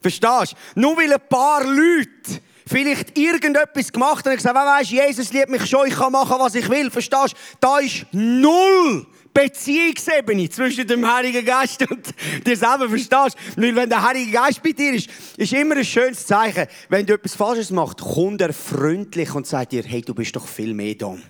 Verstehst 0.00 0.54
du? 0.74 0.80
Nur 0.80 0.96
weil 0.96 1.12
ein 1.12 1.28
paar 1.28 1.64
Leute 1.64 2.40
vielleicht 2.66 3.16
irgendetwas 3.18 3.92
gemacht 3.92 4.24
haben 4.24 4.32
und 4.32 4.36
gesagt, 4.36 4.54
weißt, 4.54 4.90
Jesus 4.90 5.32
liebt 5.32 5.48
mich 5.48 5.66
schon, 5.66 5.88
ich 5.88 5.94
kann 5.94 6.12
machen, 6.12 6.36
was 6.38 6.54
ich 6.54 6.68
will. 6.68 6.90
Verstehst 6.90 7.32
du? 7.32 7.56
Da 7.60 7.78
ist 7.78 8.06
null 8.12 9.06
Beziehungsebene 9.32 10.48
zwischen 10.50 10.86
dem 10.86 11.10
Heiligen 11.10 11.44
Geist 11.44 11.88
und 11.88 12.14
dir 12.46 12.56
selber, 12.56 12.88
verstehst 12.88 13.36
du? 13.56 13.62
Weil 13.62 13.76
wenn 13.76 13.88
der 13.88 14.02
Heilige 14.02 14.32
Geist 14.32 14.62
bei 14.62 14.72
dir 14.72 14.94
ist, 14.94 15.08
ist 15.36 15.52
immer 15.52 15.76
ein 15.76 15.84
schönes 15.84 16.26
Zeichen. 16.26 16.66
Wenn 16.88 17.06
du 17.06 17.14
etwas 17.14 17.34
Falsches 17.34 17.70
machst, 17.70 18.00
kommt 18.00 18.40
er 18.40 18.52
freundlich 18.52 19.34
und 19.34 19.46
sagt 19.46 19.72
dir, 19.72 19.84
hey, 19.84 20.02
du 20.02 20.14
bist 20.14 20.34
doch 20.34 20.46
viel 20.46 20.74
mehr 20.74 20.94
dumm. 20.94 21.22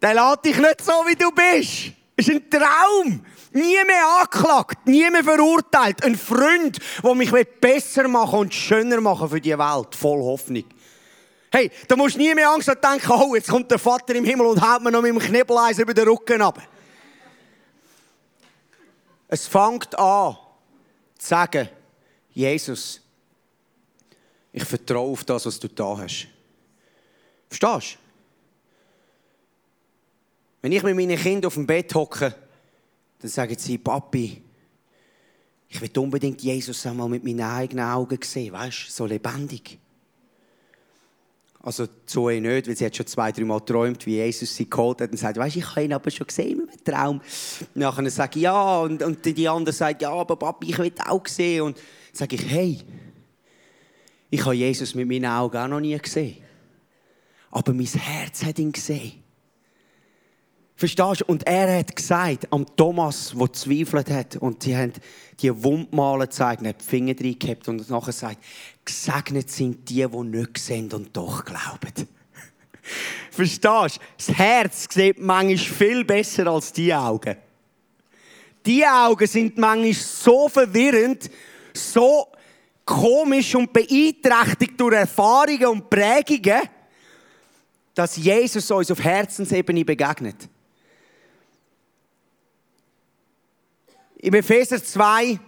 Der 0.00 0.14
lädt 0.14 0.44
dich 0.44 0.58
nicht 0.58 0.84
so, 0.84 0.92
wie 1.06 1.16
du 1.16 1.30
bist. 1.30 1.92
Das 2.16 2.28
ist 2.28 2.34
ein 2.34 2.50
Traum. 2.50 3.24
Nie 3.52 3.84
mehr 3.84 4.06
angeklagt, 4.20 4.86
nie 4.86 5.10
mehr 5.10 5.22
verurteilt. 5.22 6.02
Ein 6.04 6.16
Freund, 6.16 6.78
der 7.02 7.14
mich 7.14 7.30
besser 7.60 8.08
machen 8.08 8.38
und 8.38 8.54
schöner 8.54 9.00
machen 9.00 9.28
für 9.28 9.40
die 9.40 9.56
Welt. 9.56 9.94
Voll 9.94 10.20
Hoffnung. 10.20 10.64
Hey, 11.50 11.70
da 11.86 11.96
musst 11.96 12.14
du 12.14 12.18
nie 12.18 12.34
mehr 12.34 12.50
Angst 12.50 12.68
haben 12.68 12.80
denken, 12.80 13.12
oh, 13.12 13.34
jetzt 13.34 13.50
kommt 13.50 13.70
der 13.70 13.78
Vater 13.78 14.14
im 14.14 14.24
Himmel 14.24 14.46
und 14.46 14.60
haut 14.60 14.82
mir 14.82 14.90
noch 14.90 15.02
mit 15.02 15.10
dem 15.10 15.18
Knebeleis 15.18 15.78
über 15.78 15.92
den 15.92 16.08
Rücken 16.08 16.40
ab. 16.40 16.62
Es 19.28 19.46
fängt 19.46 19.98
an, 19.98 20.36
zu 21.18 21.28
sagen, 21.28 21.68
Jesus, 22.32 23.02
ich 24.50 24.64
vertraue 24.64 25.12
auf 25.12 25.24
das, 25.24 25.44
was 25.44 25.60
du 25.60 25.68
da 25.68 25.98
hast. 25.98 26.26
Verstehst 27.48 27.94
du? 27.94 28.02
Wenn 30.62 30.72
ich 30.72 30.82
mit 30.82 30.96
meinen 30.96 31.18
Kindern 31.18 31.48
auf 31.48 31.54
dem 31.54 31.66
Bett 31.66 31.94
hocke, 31.94 32.34
dann 33.22 33.30
sagen 33.30 33.56
sie, 33.56 33.78
Papi, 33.78 34.42
ich 35.68 35.80
will 35.80 35.90
unbedingt 35.98 36.42
Jesus 36.42 36.84
einmal 36.86 37.08
mit 37.08 37.24
meinen 37.24 37.40
eigenen 37.40 37.84
Augen 37.86 38.18
sehen, 38.22 38.52
weißt 38.52 38.88
du, 38.88 38.90
so 38.90 39.06
lebendig. 39.06 39.78
Also 41.62 41.86
Zoe 42.04 42.40
nicht, 42.40 42.66
weil 42.66 42.76
sie 42.76 42.84
hat 42.84 42.96
schon 42.96 43.06
zwei, 43.06 43.30
drei 43.30 43.44
Mal 43.44 43.60
geträumt, 43.60 44.04
wie 44.04 44.16
Jesus 44.16 44.56
sie 44.56 44.68
geholt 44.68 45.00
hat 45.00 45.12
und 45.12 45.16
sagt, 45.16 45.36
weißt, 45.36 45.56
ich 45.56 45.70
habe 45.70 45.84
ihn 45.84 45.92
aber 45.92 46.10
schon 46.10 46.26
gesehen 46.26 46.58
mit 46.58 46.68
einem 46.68 46.84
Traum. 46.84 47.20
Und 47.20 47.76
nachher 47.76 48.10
sage 48.10 48.40
ich, 48.40 48.42
ja, 48.42 48.80
und, 48.80 49.00
und 49.00 49.24
die 49.24 49.48
andere 49.48 49.72
sagt, 49.72 50.02
ja, 50.02 50.10
aber 50.10 50.34
Papi, 50.34 50.70
ich 50.70 50.78
will 50.78 50.92
auch 51.06 51.26
sehen. 51.28 51.62
Und 51.62 51.76
dann 51.76 51.84
sage 52.12 52.34
ich, 52.34 52.50
hey, 52.50 52.78
ich 54.30 54.44
habe 54.44 54.56
Jesus 54.56 54.96
mit 54.96 55.06
meinen 55.06 55.26
Augen 55.26 55.56
auch 55.56 55.68
noch 55.68 55.80
nie 55.80 55.96
gesehen. 55.96 56.38
Aber 57.52 57.72
mein 57.72 57.86
Herz 57.86 58.42
hat 58.44 58.58
ihn 58.58 58.72
gesehen. 58.72 59.21
Verstehst 60.82 61.20
du? 61.20 61.26
Und 61.26 61.46
er 61.46 61.78
hat 61.78 61.94
gesagt, 61.94 62.52
am 62.52 62.66
Thomas, 62.74 63.32
der 63.38 63.52
zweifelt 63.52 64.10
hat, 64.10 64.34
und 64.34 64.64
sie 64.64 64.76
haben 64.76 64.92
die 65.38 65.62
Wundmale 65.62 66.24
gezeigt, 66.24 66.66
hat 66.66 66.80
die 66.80 66.84
Finger 66.84 67.14
reingehabt 67.20 67.68
und 67.68 67.88
nachher 67.88 68.10
sagt, 68.10 68.38
gesegnet 68.84 69.48
sind 69.48 69.88
die, 69.88 70.04
die 70.04 70.16
nicht 70.24 70.58
sehen 70.58 70.92
und 70.92 71.16
doch 71.16 71.44
glauben. 71.44 72.08
Verstehst 73.30 73.64
du? 73.64 74.00
Das 74.16 74.36
Herz 74.36 74.88
sieht 74.90 75.20
manchmal 75.20 75.56
viel 75.56 76.04
besser 76.04 76.48
als 76.48 76.72
die 76.72 76.92
Augen. 76.92 77.36
Die 78.66 78.84
Augen 78.84 79.26
sind 79.28 79.56
manchmal 79.58 79.92
so 79.92 80.48
verwirrend, 80.48 81.30
so 81.72 82.26
komisch 82.84 83.54
und 83.54 83.72
beeinträchtigt 83.72 84.80
durch 84.80 84.96
Erfahrungen 84.96 85.66
und 85.66 85.88
Prägungen, 85.88 86.62
dass 87.94 88.16
Jesus 88.16 88.68
uns 88.72 88.90
auf 88.90 88.98
Herzensebene 88.98 89.84
begegnet. 89.84 90.48
Im 94.22 94.34
Epheser 94.34 94.82
2, 94.82 95.38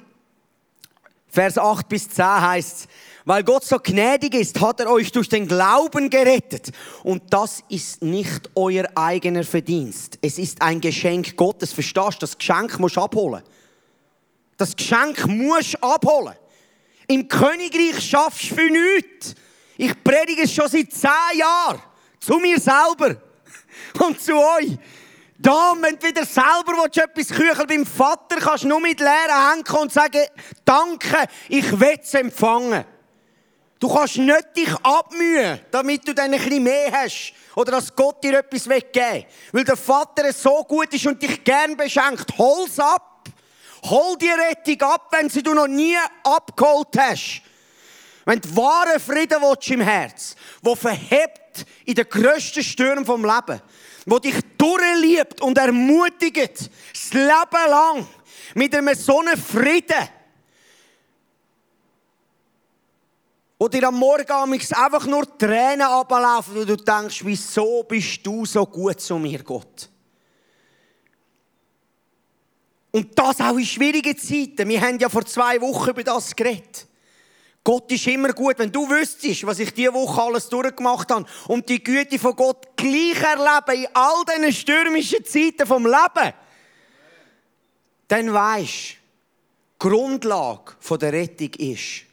Vers 1.29 1.59
8 1.59 1.89
bis 1.89 2.09
10 2.09 2.25
heißt 2.25 2.77
es, 2.81 2.89
weil 3.25 3.45
Gott 3.45 3.65
so 3.65 3.79
gnädig 3.79 4.35
ist, 4.35 4.61
hat 4.61 4.81
er 4.81 4.91
euch 4.91 5.13
durch 5.13 5.29
den 5.29 5.47
Glauben 5.47 6.11
gerettet. 6.11 6.73
Und 7.05 7.23
das 7.33 7.63
ist 7.69 8.03
nicht 8.03 8.51
euer 8.55 8.85
eigener 8.97 9.45
Verdienst. 9.45 10.19
Es 10.21 10.39
ist 10.39 10.61
ein 10.61 10.81
Geschenk 10.81 11.37
Gottes. 11.37 11.73
Verstehst 11.73 12.17
du? 12.17 12.19
Das 12.21 12.37
Geschenk 12.37 12.79
musst 12.81 12.97
du 12.97 13.01
abholen. 13.01 13.43
Das 14.57 14.77
Geschenk 14.77 15.27
musst 15.27 15.75
du 15.75 15.83
abholen. 15.83 16.35
Im 17.07 17.29
Königreich 17.29 18.01
schaffst 18.01 18.51
du 18.51 18.57
für 18.57 18.71
nichts. 18.71 19.37
Ich 19.79 20.03
predige 20.03 20.43
es 20.43 20.53
schon 20.53 20.69
seit 20.69 20.93
zehn 20.93 21.39
Jahren. 21.39 21.81
Zu 22.19 22.39
mir 22.39 22.59
selber. 22.59 23.17
Und 24.05 24.21
zu 24.21 24.35
euch. 24.35 24.77
Da, 25.45 25.75
wenn 25.79 25.99
du 25.99 26.07
wieder 26.07 26.25
selber 26.25 26.87
etwas 26.87 27.29
kücheln 27.29 27.67
beim 27.69 27.85
Vater, 27.85 28.37
kannst 28.37 28.65
du 28.65 28.69
nur 28.69 28.81
mit 28.81 28.99
leeren 28.99 29.51
Händen 29.51 29.77
und 29.77 29.93
sagen, 29.93 30.23
danke, 30.65 31.27
ich 31.51 31.79
will 31.79 31.99
es 32.03 32.15
empfangen. 32.15 32.83
Du 33.79 33.93
kannst 33.93 34.17
nicht 34.17 34.57
dich 34.57 34.75
abmühen, 34.83 35.61
damit 35.71 36.09
du 36.09 36.15
dann 36.15 36.33
ein 36.33 36.41
bisschen 36.41 36.63
mehr 36.63 36.91
hast. 36.93 37.35
Oder 37.57 37.73
dass 37.73 37.95
Gott 37.95 38.25
dir 38.25 38.39
etwas 38.39 38.67
weggeben 38.67 39.27
Weil 39.53 39.65
der 39.65 39.77
Vater 39.77 40.33
so 40.33 40.65
gut 40.65 40.95
ist 40.95 41.07
und 41.07 41.23
dich 41.23 41.45
gern 41.45 41.77
beschenkt. 41.77 42.39
Hol's 42.39 42.79
ab. 42.79 43.29
Hol 43.83 44.17
die 44.17 44.31
Rettung 44.31 44.81
ab, 44.89 45.09
wenn 45.11 45.29
sie 45.29 45.43
du 45.43 45.53
noch 45.53 45.67
nie 45.67 45.99
abgeholt 46.23 46.97
hast. 46.97 47.43
Wenn 48.25 48.41
du 48.41 48.57
wahren 48.57 48.99
Frieden 48.99 49.43
willst 49.43 49.71
im 49.71 49.83
Herz, 49.83 50.37
wo 50.63 50.75
verhebt 50.75 51.67
in 51.85 51.95
den 51.95 52.09
grössten 52.09 52.65
Stürmen 52.65 53.05
vom 53.05 53.23
Leben, 53.23 53.61
wo 54.07 54.19
dich 54.19 54.37
durchliebt 54.59 55.41
und 55.41 55.57
ermutigt, 55.59 56.71
das 56.93 57.13
Leben 57.13 57.69
lang, 57.69 58.07
mit 58.55 58.75
einem 58.75 58.95
so 58.95 59.21
einem 59.21 59.39
Frieden, 59.39 60.09
wo 63.59 63.69
dir 63.69 63.89
am 63.89 63.99
Morgen 63.99 64.31
einfach 64.31 65.07
nur 65.07 65.39
Tränen 65.39 65.83
ablaufen 65.83 66.59
und 66.59 66.69
du 66.69 66.77
denkst, 66.77 67.25
wieso 67.25 67.83
bist 67.85 68.27
du 68.27 68.45
so 68.45 68.67
gut 68.67 69.01
zu 69.01 69.19
mir, 69.19 69.43
Gott? 69.43 69.89
Und 72.93 73.19
das 73.19 73.41
auch 73.41 73.57
in 73.57 73.67
schwierigen 73.67 74.17
Zeiten. 74.17 74.69
Wir 74.69 74.81
haben 74.81 74.99
ja 74.99 75.09
vor 75.09 75.25
zwei 75.25 75.61
Wochen 75.61 75.91
über 75.91 76.05
das 76.05 76.35
geredet. 76.37 76.87
Gott 77.65 77.91
ist 77.91 78.07
immer 78.07 78.35
gut. 78.35 78.59
Wenn 78.59 78.71
du 78.71 78.89
wüsstest, 78.89 79.47
was 79.47 79.59
ich 79.59 79.73
diese 79.73 79.95
Woche 79.95 80.21
alles 80.21 80.51
durchgemacht 80.51 81.11
habe 81.11 81.25
und 81.49 81.67
die 81.67 81.83
Güte 81.83 82.19
von 82.19 82.37
Gott 82.37 82.77
gleich 82.77 83.23
erleben 83.23 83.85
in 83.85 83.89
all 83.95 84.25
diesen 84.27 84.53
stürmischen 84.53 85.25
Zeiten 85.25 85.67
vom 85.67 85.87
Leben, 85.87 86.35
dann 88.07 88.33
weisst 88.35 88.69
die 88.73 89.89
Grundlage 89.89 90.75
der 91.01 91.13
Rettung 91.13 91.55
ist, 91.55 92.05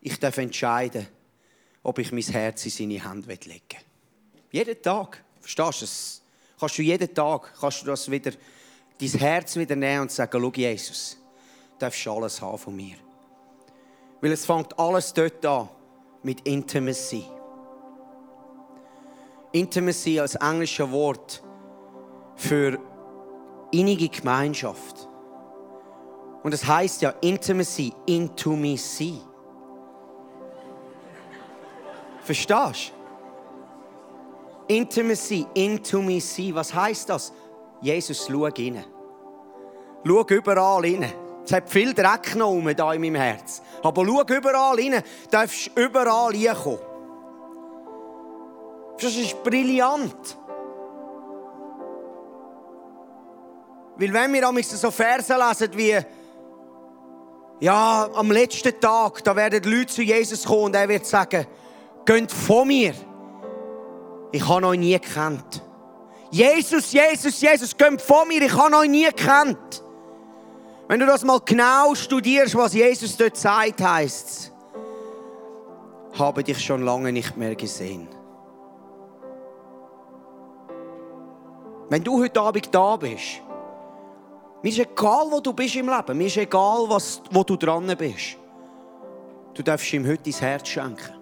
ich 0.00 0.18
darf 0.18 0.36
entscheiden, 0.38 1.06
ob 1.84 1.98
ich 2.00 2.10
mein 2.10 2.22
Herz 2.22 2.64
in 2.64 2.70
seine 2.72 3.08
Hände 3.08 3.28
legen 3.28 3.44
will. 3.46 3.60
Jeden 4.50 4.82
Tag. 4.82 5.22
Verstehst 5.40 5.80
du 5.80 5.84
das? 5.84 6.22
Kannst 6.58 6.78
du 6.78 6.82
jeden 6.82 7.14
Tag 7.14 7.52
kannst 7.58 7.82
du 7.82 7.86
das 7.86 8.10
wieder, 8.10 8.32
dein 8.98 9.08
Herz 9.08 9.56
wieder 9.56 9.76
nehmen 9.76 10.02
und 10.02 10.12
sagen, 10.12 10.40
schau 10.40 10.52
Jesus, 10.52 11.16
darfst 11.82 12.06
du 12.06 12.12
alles 12.12 12.40
haben 12.40 12.58
von 12.58 12.76
mir. 12.76 12.96
Weil 14.20 14.32
es 14.32 14.46
fängt 14.46 14.78
alles 14.78 15.12
dort 15.12 15.44
an 15.44 15.68
mit 16.22 16.40
Intimacy. 16.46 17.24
Intimacy 19.50 20.20
als 20.20 20.36
englisches 20.36 20.90
Wort 20.90 21.42
für 22.36 22.78
innige 23.72 24.08
Gemeinschaft. 24.08 25.08
Und 26.42 26.54
es 26.54 26.66
heißt 26.66 27.02
ja 27.02 27.10
Intimacy, 27.20 27.92
see. 28.76 29.18
Verstehst 32.22 32.92
du? 34.68 34.74
Intimacy, 34.74 36.20
see. 36.20 36.54
Was 36.54 36.72
heißt 36.72 37.08
das? 37.08 37.32
Jesus, 37.80 38.26
schau 38.28 38.44
rein. 38.44 38.84
Schau 40.04 40.24
überall 40.28 40.82
rein. 40.82 41.21
Es 41.44 41.52
hat 41.52 41.68
viel 41.68 41.92
Dreck 41.92 42.36
um 42.36 42.74
da 42.74 42.92
in 42.92 43.00
meinem 43.00 43.16
Herz. 43.16 43.62
Aber 43.82 44.06
schau 44.06 44.22
überall 44.34 44.76
rein. 44.76 44.92
Du 44.92 45.30
darfst 45.30 45.70
überall 45.76 46.32
reinkommen. 46.32 46.78
Das 49.00 49.16
ist 49.16 49.42
brillant. 49.42 50.36
Weil 53.96 54.12
wenn 54.12 54.32
wir 54.32 54.62
so 54.62 54.90
Verse 54.90 55.34
lesen 55.34 55.70
wie 55.76 55.98
ja, 57.60 58.08
am 58.14 58.30
letzten 58.30 58.80
Tag, 58.80 59.22
da 59.22 59.36
werden 59.36 59.62
Leute 59.64 59.86
zu 59.86 60.02
Jesus 60.02 60.44
kommen 60.44 60.64
und 60.64 60.74
er 60.74 60.88
wird 60.88 61.06
sagen, 61.06 61.46
geht 62.04 62.32
von 62.32 62.66
mir. 62.66 62.94
Ich 64.32 64.48
habe 64.48 64.66
euch 64.66 64.78
nie 64.78 64.98
gekannt. 64.98 65.62
Jesus, 66.30 66.92
Jesus, 66.92 67.40
Jesus, 67.40 67.76
geht 67.76 68.00
von 68.00 68.26
mir, 68.26 68.42
ich 68.42 68.52
habe 68.52 68.76
euch 68.76 68.88
nie 68.88 69.04
gekannt. 69.04 69.84
Wenn 70.88 71.00
du 71.00 71.06
das 71.06 71.24
mal 71.24 71.40
genau 71.44 71.94
studierst, 71.94 72.54
was 72.54 72.74
Jesus 72.74 73.16
dort 73.16 73.36
sagt, 73.36 73.80
heißt 73.80 74.28
es, 74.28 74.52
habe 76.18 76.44
dich 76.44 76.62
schon 76.62 76.82
lange 76.82 77.12
nicht 77.12 77.36
mehr 77.36 77.54
gesehen. 77.54 78.08
Wenn 81.88 82.02
du 82.02 82.22
heute 82.22 82.40
Abend 82.40 82.74
da 82.74 82.96
bist, 82.96 83.40
mir 84.62 84.68
ist 84.68 84.78
egal, 84.78 85.26
wo 85.30 85.40
du 85.40 85.52
bist 85.52 85.74
im 85.76 85.88
Leben, 85.88 86.16
mir 86.16 86.26
ist 86.26 86.36
egal, 86.36 86.84
was, 86.88 87.22
wo 87.30 87.42
du 87.42 87.56
dran 87.56 87.86
bist. 87.98 88.36
Du 89.54 89.62
darfst 89.62 89.92
ihm 89.92 90.06
heute 90.06 90.30
dein 90.30 90.40
Herz 90.40 90.68
schenken. 90.68 91.14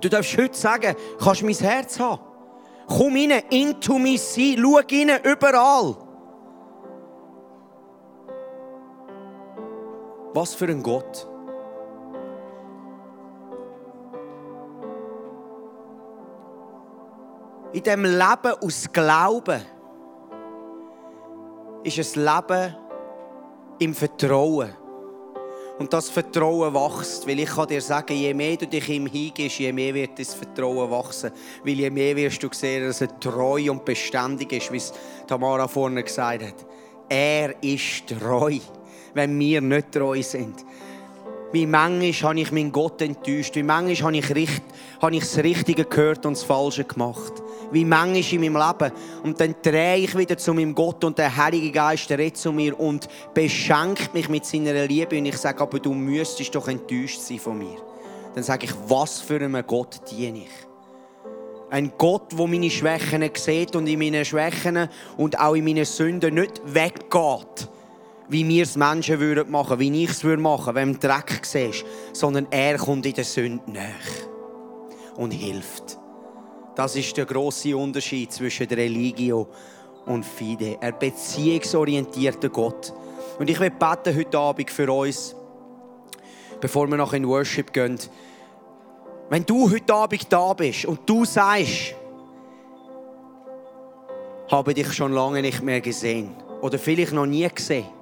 Du 0.00 0.08
darfst 0.08 0.36
heute 0.36 0.56
sagen, 0.56 0.94
kannst 1.18 1.42
mein 1.42 1.54
Herz 1.54 1.98
haben. 1.98 2.22
Komm 2.86 3.14
rein, 3.14 3.42
into 3.50 3.98
me 3.98 4.16
sein, 4.16 4.56
schau 4.58 4.76
rein, 4.76 5.10
überall. 5.22 6.07
Was 10.40 10.54
für 10.54 10.66
ein 10.66 10.84
Gott. 10.84 11.26
In 17.72 17.82
diesem 17.82 18.04
Leben 18.04 18.52
aus 18.62 18.86
Glauben 18.92 19.60
ist 21.82 22.16
ein 22.16 22.24
Leben 22.24 22.76
im 23.80 23.92
Vertrauen. 23.92 24.72
Und 25.80 25.92
das 25.92 26.08
Vertrauen 26.08 26.72
wächst, 26.72 27.26
weil 27.26 27.40
ich 27.40 27.50
kann 27.50 27.66
dir 27.66 27.82
sagen, 27.82 28.14
je 28.14 28.32
mehr 28.32 28.56
du 28.56 28.68
dich 28.68 28.88
ihm 28.88 29.06
hingibst, 29.06 29.58
je 29.58 29.72
mehr 29.72 29.92
wird 29.92 30.20
das 30.20 30.34
Vertrauen 30.34 30.88
wachsen. 30.88 31.32
Weil 31.64 31.80
je 31.80 31.90
mehr 31.90 32.14
wirst 32.14 32.40
du 32.44 32.48
sehen, 32.52 32.86
dass 32.86 33.00
er 33.00 33.18
treu 33.18 33.72
und 33.72 33.84
beständig 33.84 34.52
ist, 34.52 34.70
wie 34.70 34.76
es 34.76 34.92
Tamara 35.26 35.66
vorne 35.66 36.04
gesagt 36.04 36.44
hat. 36.44 36.66
Er 37.08 37.60
ist 37.60 38.06
treu, 38.06 38.60
wenn 39.18 39.38
wir 39.38 39.60
nicht 39.60 39.92
treu 39.92 40.22
sind. 40.22 40.64
Wie 41.50 41.64
manchmal 41.64 42.30
habe 42.30 42.40
ich 42.40 42.52
meinen 42.52 42.72
Gott 42.72 43.00
enttäuscht. 43.00 43.56
Wie 43.56 43.62
manchmal 43.62 44.12
habe 44.12 44.16
ich, 44.18 44.34
richt, 44.34 44.62
habe 45.00 45.16
ich 45.16 45.20
das 45.20 45.38
Richtige 45.38 45.84
gehört 45.84 46.26
und 46.26 46.36
das 46.36 46.42
Falsche 46.42 46.84
gemacht. 46.84 47.32
Wie 47.72 47.86
manchmal 47.86 48.44
in 48.44 48.52
meinem 48.52 48.68
Leben. 48.68 48.92
Und 49.22 49.40
dann 49.40 49.54
drehe 49.62 49.96
ich 49.96 50.16
wieder 50.16 50.36
zu 50.36 50.52
meinem 50.52 50.74
Gott 50.74 51.02
und 51.04 51.16
der 51.16 51.34
Heilige 51.34 51.72
Geist 51.72 52.10
redet 52.10 52.36
zu 52.36 52.52
mir 52.52 52.78
und 52.78 53.08
beschenkt 53.32 54.12
mich 54.12 54.28
mit 54.28 54.44
seiner 54.44 54.86
Liebe. 54.86 55.16
Und 55.16 55.24
ich 55.24 55.38
sage, 55.38 55.62
aber 55.62 55.78
du 55.78 55.94
müsstest 55.94 56.54
doch 56.54 56.68
enttäuscht 56.68 57.20
sein 57.20 57.38
von 57.38 57.56
mir. 57.56 57.78
Dann 58.34 58.44
sage 58.44 58.66
ich, 58.66 58.72
was 58.86 59.20
für 59.20 59.40
einen 59.40 59.66
Gott 59.66 60.00
diene 60.10 60.40
ich? 60.40 60.68
Ein 61.70 61.92
Gott, 61.96 62.32
der 62.38 62.46
meine 62.46 62.70
Schwächen 62.70 63.30
sieht 63.34 63.74
und 63.74 63.86
in 63.86 63.98
meinen 63.98 64.24
Schwächen 64.24 64.88
und 65.16 65.38
auch 65.38 65.54
in 65.54 65.64
meinen 65.64 65.84
Sünden 65.84 66.34
nicht 66.34 66.60
weggeht 66.64 67.68
wie 68.28 68.46
wir 68.46 68.62
es 68.62 68.76
Menschen 68.76 69.20
würden 69.20 69.50
machen, 69.50 69.78
wie 69.78 70.04
ich 70.04 70.10
es 70.10 70.22
würde 70.22 70.42
machen, 70.42 70.74
wenn 70.74 70.92
du 70.92 70.98
Dreck 70.98 71.40
siehst, 71.42 71.84
sondern 72.12 72.46
er 72.50 72.76
kommt 72.76 73.06
in 73.06 73.14
der 73.14 73.24
Sünde 73.24 73.62
nach 73.70 75.16
und 75.16 75.32
hilft. 75.32 75.98
Das 76.74 76.94
ist 76.94 77.16
der 77.16 77.24
große 77.24 77.76
Unterschied 77.76 78.30
zwischen 78.30 78.68
der 78.68 78.78
Religio 78.78 79.48
und 80.06 80.24
Fide. 80.24 80.76
Er 80.80 80.92
beziehungsorientierter 80.92 82.50
Gott. 82.50 82.92
Und 83.38 83.50
ich 83.50 83.58
will 83.58 83.70
beten 83.70 84.16
heute 84.16 84.38
Abend 84.38 84.70
für 84.70 84.92
uns, 84.92 85.34
bevor 86.60 86.86
wir 86.86 86.96
noch 86.96 87.12
in 87.14 87.26
Worship 87.26 87.72
gehen. 87.72 87.98
Wenn 89.30 89.44
du 89.44 89.70
heute 89.70 89.92
Abend 89.92 90.32
da 90.32 90.52
bist 90.52 90.84
und 90.84 91.00
du 91.08 91.24
sagst, 91.24 91.94
habe 94.50 94.74
dich 94.74 94.92
schon 94.92 95.12
lange 95.12 95.42
nicht 95.42 95.62
mehr 95.62 95.80
gesehen 95.80 96.34
oder 96.62 96.78
vielleicht 96.78 97.12
noch 97.12 97.26
nie 97.26 97.48
gesehen 97.48 97.97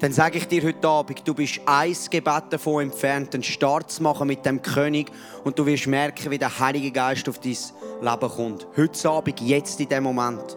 dann 0.00 0.12
sage 0.12 0.38
ich 0.38 0.46
dir 0.46 0.62
heute 0.62 0.86
Abend, 0.86 1.26
du 1.26 1.34
bist 1.34 1.60
ein 1.66 1.96
Gebet 2.10 2.44
davon 2.50 2.84
entfernt, 2.84 3.34
einen 3.34 3.42
Start 3.42 3.90
zu 3.90 4.02
machen 4.02 4.28
mit 4.28 4.46
dem 4.46 4.62
König 4.62 5.10
und 5.42 5.58
du 5.58 5.66
wirst 5.66 5.88
merken, 5.88 6.30
wie 6.30 6.38
der 6.38 6.56
Heilige 6.58 6.92
Geist 6.92 7.28
auf 7.28 7.40
dein 7.40 7.56
Leben 8.00 8.30
kommt. 8.30 8.66
Heute 8.76 9.10
Abend, 9.10 9.40
jetzt 9.40 9.80
in 9.80 9.88
dem 9.88 10.04
Moment. 10.04 10.56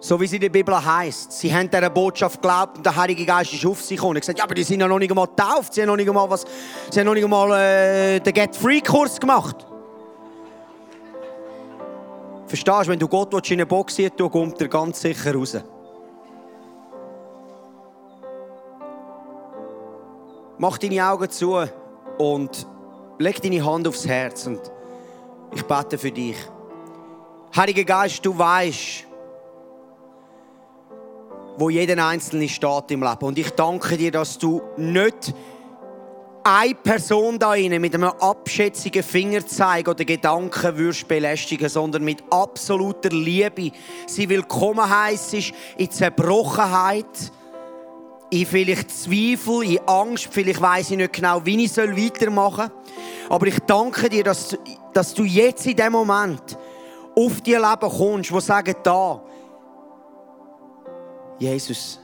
So 0.00 0.20
wie 0.20 0.26
es 0.26 0.32
in 0.32 0.40
der 0.40 0.50
Bibel 0.50 0.84
heißt, 0.84 1.32
sie 1.32 1.52
haben 1.52 1.68
dieser 1.68 1.90
Botschaft 1.90 2.40
geglaubt 2.40 2.76
und 2.76 2.86
der 2.86 2.94
Heilige 2.94 3.24
Geist 3.24 3.52
ist 3.52 3.66
auf 3.66 3.82
sie 3.82 3.96
gekommen. 3.96 4.16
Er 4.16 4.20
gesagt, 4.20 4.38
ja, 4.38 4.44
aber 4.44 4.54
die 4.54 4.62
sind 4.62 4.80
ja 4.80 4.86
noch 4.86 4.98
nicht 4.98 5.10
einmal 5.10 5.26
getauft, 5.26 5.74
sie 5.74 5.80
haben 5.80 5.88
noch 5.88 5.96
nicht 5.96 6.08
einmal 6.08 6.28
was, 6.28 6.44
sie 6.90 7.00
haben 7.00 7.06
noch 7.06 7.14
nicht 7.14 7.24
einmal 7.24 7.50
äh, 7.58 8.20
den 8.20 8.34
Get 8.34 8.54
Free 8.54 8.80
Kurs 8.80 9.18
gemacht. 9.18 9.66
Verstehst 12.46 12.86
du, 12.86 12.88
wenn 12.88 12.98
du 12.98 13.08
Gott 13.08 13.50
in 13.50 13.54
eine 13.54 13.66
Box 13.66 13.96
siehst, 13.96 14.16
kommt 14.18 14.60
er 14.60 14.68
ganz 14.68 15.00
sicher 15.00 15.34
raus. 15.34 15.56
Mach 20.60 20.76
deine 20.76 21.08
Augen 21.08 21.30
zu 21.30 21.56
und 22.18 22.66
leg 23.18 23.40
deine 23.40 23.64
Hand 23.64 23.86
aufs 23.86 24.08
Herz 24.08 24.44
und 24.48 24.60
ich 25.54 25.62
bete 25.62 25.96
für 25.96 26.10
dich. 26.10 26.36
Heiliger 27.54 27.84
Geist, 27.84 28.26
du 28.26 28.36
weißt, 28.36 29.06
wo 31.56 31.70
jeder 31.70 32.04
Einzelne 32.04 32.48
steht 32.48 32.90
im 32.90 33.04
Leben. 33.04 33.24
Und 33.24 33.38
ich 33.38 33.50
danke 33.50 33.96
dir, 33.96 34.10
dass 34.10 34.36
du 34.36 34.60
nicht 34.76 35.32
eine 36.42 36.74
Person 36.74 37.38
da 37.38 37.50
rein 37.50 37.80
mit 37.80 37.94
einem 37.94 38.10
abschätzigen 38.18 39.04
Fingerzeig 39.04 39.86
oder 39.86 40.04
Gedanken 40.04 40.76
würdest 40.76 41.06
belästigen, 41.06 41.68
sondern 41.68 42.02
mit 42.02 42.24
absoluter 42.30 43.10
Liebe 43.10 43.70
sie 44.08 44.28
willkommen 44.28 44.90
heisst 44.90 45.34
in 45.76 45.90
Zerbrochenheit, 45.90 47.32
in 48.30 48.46
vielleicht 48.46 48.90
Zweifel, 48.90 49.62
in 49.64 49.80
Angst, 49.86 50.28
vielleicht 50.30 50.60
weiß 50.60 50.90
ich 50.90 50.96
nicht 50.96 51.12
genau, 51.12 51.44
wie 51.44 51.64
ich 51.64 51.76
weitermachen 51.76 52.68
soll. 52.68 53.28
Aber 53.30 53.46
ich 53.46 53.58
danke 53.60 54.08
dir, 54.08 54.24
dass, 54.24 54.56
dass 54.92 55.14
du 55.14 55.24
jetzt 55.24 55.66
in 55.66 55.76
dem 55.76 55.92
Moment 55.92 56.58
auf 57.14 57.40
die 57.40 57.54
Leben 57.54 57.90
kommst, 57.90 58.32
wo 58.32 58.40
sagen 58.40 58.74
da, 58.82 59.22
Jesus, 61.38 62.00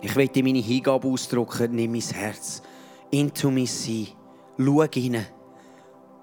ich 0.00 0.14
will 0.16 0.28
dir 0.28 0.42
meine 0.42 0.58
Hingabe 0.58 1.08
ausdrücken, 1.08 1.74
nimm 1.74 1.92
mein 1.92 2.00
Herz, 2.00 2.62
into 3.10 3.50
me 3.50 3.66
sein, 3.66 4.08
schau 4.58 4.80
rein, 4.80 5.26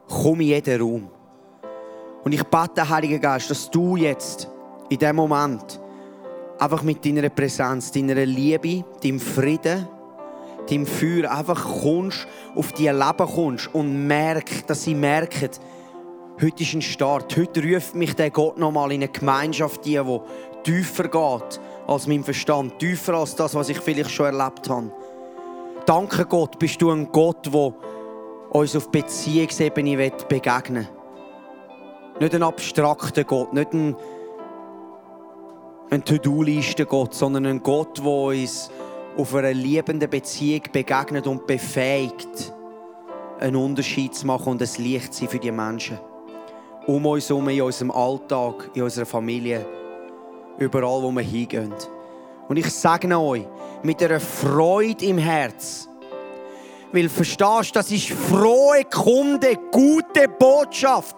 komm 0.07 0.41
in 0.41 0.47
jeden 0.47 0.81
Raum. 0.81 1.09
Und 2.23 2.31
ich 2.31 2.43
bete, 2.43 2.87
Heiliger 2.87 3.19
Geist, 3.19 3.49
dass 3.49 3.69
du 3.69 3.95
jetzt 3.97 4.47
in 4.89 4.97
dem 4.97 5.15
Moment 5.15 5.79
einfach 6.63 6.83
mit 6.83 7.05
deiner 7.05 7.27
Präsenz, 7.29 7.91
deiner 7.91 8.25
Liebe, 8.25 8.85
deinem 9.03 9.19
Frieden, 9.19 9.87
deinem 10.69 10.85
Feuer 10.85 11.29
einfach 11.29 11.81
kommst, 11.81 12.25
auf 12.55 12.71
die 12.71 12.87
Leben 12.87 13.27
kommst 13.35 13.73
und 13.73 14.07
merkst, 14.07 14.69
dass 14.69 14.83
sie 14.83 14.95
merken, 14.95 15.49
heute 16.41 16.63
ist 16.63 16.73
ein 16.73 16.81
Start. 16.81 17.35
Heute 17.35 17.61
ruft 17.61 17.95
mich 17.95 18.15
der 18.15 18.31
Gott 18.31 18.57
nochmal 18.57 18.93
in 18.93 19.03
eine 19.03 19.11
Gemeinschaft, 19.11 19.83
die, 19.85 19.99
tiefer 20.63 21.09
geht 21.09 21.59
als 21.85 22.07
mein 22.07 22.23
Verstand, 22.23 22.79
tiefer 22.79 23.15
als 23.15 23.35
das, 23.35 23.53
was 23.55 23.67
ich 23.67 23.79
vielleicht 23.79 24.11
schon 24.11 24.27
erlebt 24.27 24.69
habe. 24.69 24.89
Danke 25.85 26.25
Gott, 26.25 26.57
bist 26.59 26.81
du 26.81 26.91
ein 26.91 27.11
Gott, 27.11 27.45
der 27.53 27.73
uns 28.51 28.73
auf 28.73 28.89
Beziehungsebene 28.89 30.11
begegnen 30.29 30.87
will. 30.87 32.21
Nicht 32.21 32.35
ein 32.35 32.43
abstrakter 32.43 33.25
Gott, 33.25 33.51
nicht 33.51 33.73
ein 33.73 33.97
ein 35.93 36.03
To-Do-Liste 36.03 36.87
Gott, 36.87 37.13
sondern 37.13 37.45
ein 37.45 37.61
Gott, 37.61 37.99
der 37.99 38.05
uns 38.05 38.71
auf 39.15 39.35
einer 39.35 39.53
liebenden 39.53 40.09
Beziehung 40.09 40.63
begegnet 40.71 41.27
und 41.27 41.45
befähigt, 41.45 42.51
einen 43.39 43.55
Unterschied 43.55 44.15
zu 44.15 44.25
machen 44.25 44.53
und 44.53 44.61
ein 44.63 44.83
Licht 44.83 45.13
zu 45.13 45.21
sein 45.21 45.29
für 45.29 45.37
die 45.37 45.51
Menschen. 45.51 45.99
Um 46.87 47.05
uns 47.05 47.29
herum, 47.29 47.47
in 47.49 47.61
unserem 47.61 47.91
Alltag, 47.91 48.71
in 48.73 48.81
unserer 48.81 49.05
Familie. 49.05 49.65
Überall, 50.57 51.03
wo 51.03 51.11
wir 51.11 51.21
hingehen. 51.21 51.73
Und 52.49 52.57
ich 52.57 52.71
sage 52.71 53.15
euch, 53.15 53.45
mit 53.83 54.01
einer 54.01 54.19
Freude 54.19 55.05
im 55.05 55.19
Herz, 55.19 55.87
weil 56.91 57.07
verstehst, 57.07 57.75
das 57.75 57.91
ist 57.91 58.09
frohe 58.09 58.83
Kunde, 58.85 59.57
gute 59.71 60.27
Botschaft. 60.27 61.17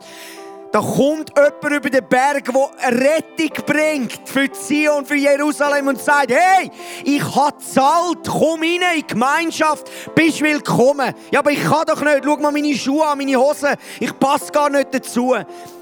Da 0.71 0.81
kommt 0.81 1.31
jemand 1.37 1.63
über 1.63 1.89
den 1.89 2.07
Berg, 2.07 2.45
der 2.45 2.91
Rettung 2.91 3.65
bringt 3.65 4.19
für 4.25 4.51
Zion, 4.51 5.05
für 5.05 5.15
Jerusalem 5.15 5.87
und 5.87 6.01
sagt, 6.01 6.31
hey, 6.31 6.69
ich 7.03 7.23
habe 7.35 7.57
zahlt, 7.59 8.27
komm 8.27 8.61
rein 8.61 8.81
in 8.81 8.97
die 8.97 9.07
Gemeinschaft, 9.07 9.89
bist 10.13 10.41
willkommen. 10.41 11.13
Ja, 11.31 11.39
aber 11.39 11.51
ich 11.51 11.63
kann 11.63 11.85
doch 11.87 12.01
nicht, 12.01 12.21
schau 12.23 12.37
mal 12.37 12.51
meine 12.51 12.75
Schuhe 12.75 13.05
an, 13.05 13.17
meine 13.17 13.37
Hosen, 13.37 13.75
ich 13.99 14.19
passe 14.19 14.51
gar 14.51 14.69
nicht 14.69 14.93
dazu. 14.93 15.35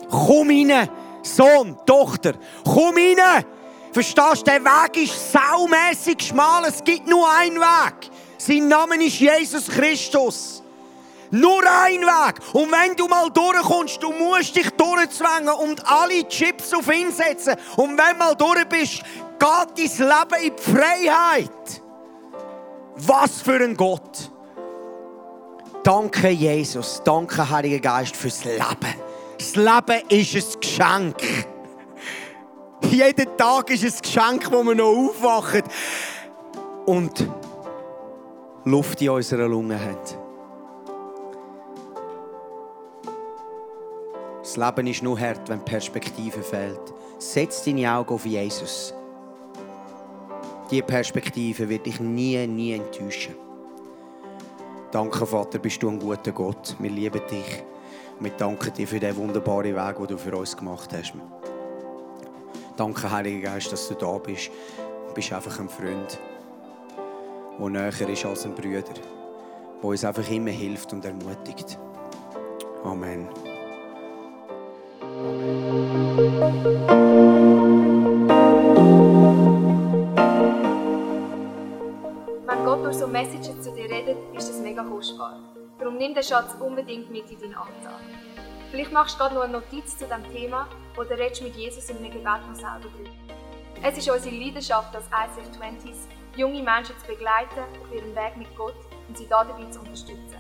Komm 0.10 0.50
rein, 0.50 0.90
Sohn, 1.24 1.76
Tochter, 1.86 2.34
komm 2.64 2.96
rein. 2.96 3.46
Verstehst 3.92 4.42
du, 4.42 4.52
der 4.52 4.64
Weg 4.64 5.04
ist 5.04 5.32
saumässig 5.32 6.22
schmal, 6.22 6.66
es 6.68 6.84
gibt 6.84 7.08
nur 7.08 7.28
einen 7.32 7.58
Weg. 7.58 8.10
Sein 8.38 8.68
Name 8.68 9.04
ist 9.04 9.20
Jesus 9.20 9.68
Christus. 9.68 10.63
Nur 11.34 11.64
ein 11.64 12.02
Weg. 12.02 12.36
Und 12.54 12.72
wenn 12.72 12.96
du 12.96 13.08
mal 13.08 13.28
durchkommst, 13.32 14.04
du 14.04 14.12
musst 14.12 14.56
dich 14.56 14.70
durchzwängen 14.70 15.52
und 15.56 15.84
alle 15.84 16.28
Chips 16.28 16.72
auf 16.76 16.88
ihn 16.94 17.12
setzen. 17.12 17.56
Und 17.76 17.98
wenn 17.98 18.12
du 18.12 18.18
mal 18.20 18.36
durch 18.36 18.64
bist, 18.70 19.02
geht 19.40 20.00
dein 20.00 20.10
Leben 20.10 20.44
in 20.44 20.56
die 20.56 20.62
Freiheit. 20.62 21.82
Was 22.98 23.42
für 23.42 23.56
ein 23.64 23.76
Gott. 23.76 24.32
Danke, 25.82 26.30
Jesus. 26.30 27.02
Danke, 27.04 27.50
Heiliger 27.50 27.80
Geist, 27.80 28.16
fürs 28.16 28.44
Leben. 28.44 28.94
Das 29.40 29.56
Leben 29.56 30.08
ist 30.10 30.56
ein 30.56 30.62
Geschenk. 30.62 31.18
Jeden 32.92 33.38
Tag 33.38 33.72
ist 33.72 33.84
ein 33.84 34.02
Geschenk, 34.04 34.52
wo 34.52 34.64
wir 34.64 34.76
noch 34.76 35.10
aufwachen 35.10 35.64
und 36.86 37.28
Luft 38.66 39.02
in 39.02 39.10
unserer 39.10 39.48
Lunge 39.48 39.80
haben. 39.80 40.23
Das 44.44 44.58
Leben 44.58 44.88
ist 44.88 45.02
nur 45.02 45.18
hart, 45.18 45.48
wenn 45.48 45.64
Perspektive 45.64 46.44
fehlt. 46.44 46.94
Setz 47.18 47.64
deine 47.64 47.90
Augen 47.90 48.14
auf 48.14 48.26
Jesus. 48.26 48.94
Diese 50.70 50.84
Perspektive 50.84 51.70
wird 51.70 51.86
dich 51.86 52.02
nie, 52.02 52.46
nie 52.46 52.74
enttäuschen. 52.74 53.36
Danke, 54.92 55.26
Vater, 55.26 55.60
bist 55.60 55.82
du 55.82 55.90
ein 55.90 55.98
guter 55.98 56.34
Gott. 56.34 56.76
Wir 56.78 56.90
lieben 56.90 57.22
dich. 57.32 57.64
Wir 58.20 58.32
danken 58.32 58.74
dir 58.74 58.86
für 58.86 59.00
den 59.00 59.16
wunderbaren 59.16 59.76
Weg, 59.76 59.98
den 59.98 60.08
du 60.08 60.18
für 60.18 60.36
uns 60.36 60.58
gemacht 60.58 60.90
hast. 60.92 61.14
Danke, 62.76 63.10
Heiliger 63.10 63.52
Geist, 63.52 63.72
dass 63.72 63.88
du 63.88 63.94
da 63.94 64.18
bist. 64.18 64.52
Du 65.08 65.14
bist 65.14 65.32
einfach 65.32 65.58
ein 65.58 65.70
Freund, 65.70 66.20
der 67.58 67.70
näher 67.70 68.10
ist 68.10 68.26
als 68.26 68.46
ein 68.46 68.54
Bruder, 68.54 68.82
der 68.82 69.90
uns 69.90 70.04
einfach 70.04 70.30
immer 70.30 70.52
hilft 70.52 70.92
und 70.92 71.06
ermutigt. 71.06 71.80
Amen. 72.84 73.30
Wenn 75.24 75.40
Gott 82.66 82.84
durch 82.84 82.98
so 82.98 83.08
Messages 83.08 83.62
zu 83.62 83.72
dir 83.72 83.86
redet, 83.86 84.18
ist 84.36 84.50
das 84.50 84.60
mega 84.60 84.84
kostbar. 84.84 85.40
Darum 85.80 85.96
nimm 85.98 86.14
den 86.14 86.24
Schatz 86.24 86.58
unbedingt 86.60 87.10
mit 87.10 87.32
in 87.32 87.40
deinen 87.40 87.56
Alltag. 87.56 88.02
Vielleicht 88.72 88.92
machst 88.92 89.16
du 89.16 89.20
gerade 89.20 89.36
noch 89.36 89.44
eine 89.44 89.54
Notiz 89.54 89.98
zu 89.98 90.04
diesem 90.04 90.30
Thema 90.34 90.68
oder 90.98 91.18
redest 91.18 91.42
mit 91.42 91.56
Jesus 91.56 91.90
in 91.90 92.00
einem 92.00 92.12
Gebet 92.12 92.46
noch 92.46 92.56
selber 92.56 92.82
drüber. 92.82 93.10
Es 93.82 93.98
ist 93.98 94.10
unsere 94.10 94.36
Leidenschaft 94.36 94.94
als 94.94 95.06
ICF 95.06 95.48
20s, 95.58 96.10
junge 96.36 96.62
Menschen 96.62 97.00
zu 97.00 97.08
begleiten 97.08 97.62
auf 97.82 97.94
ihrem 97.96 98.14
Weg 98.14 98.36
mit 98.36 98.54
Gott 98.58 98.76
und 99.08 99.18
sie 99.18 99.28
dabei 99.28 99.70
zu 99.70 99.80
unterstützen. 99.80 100.36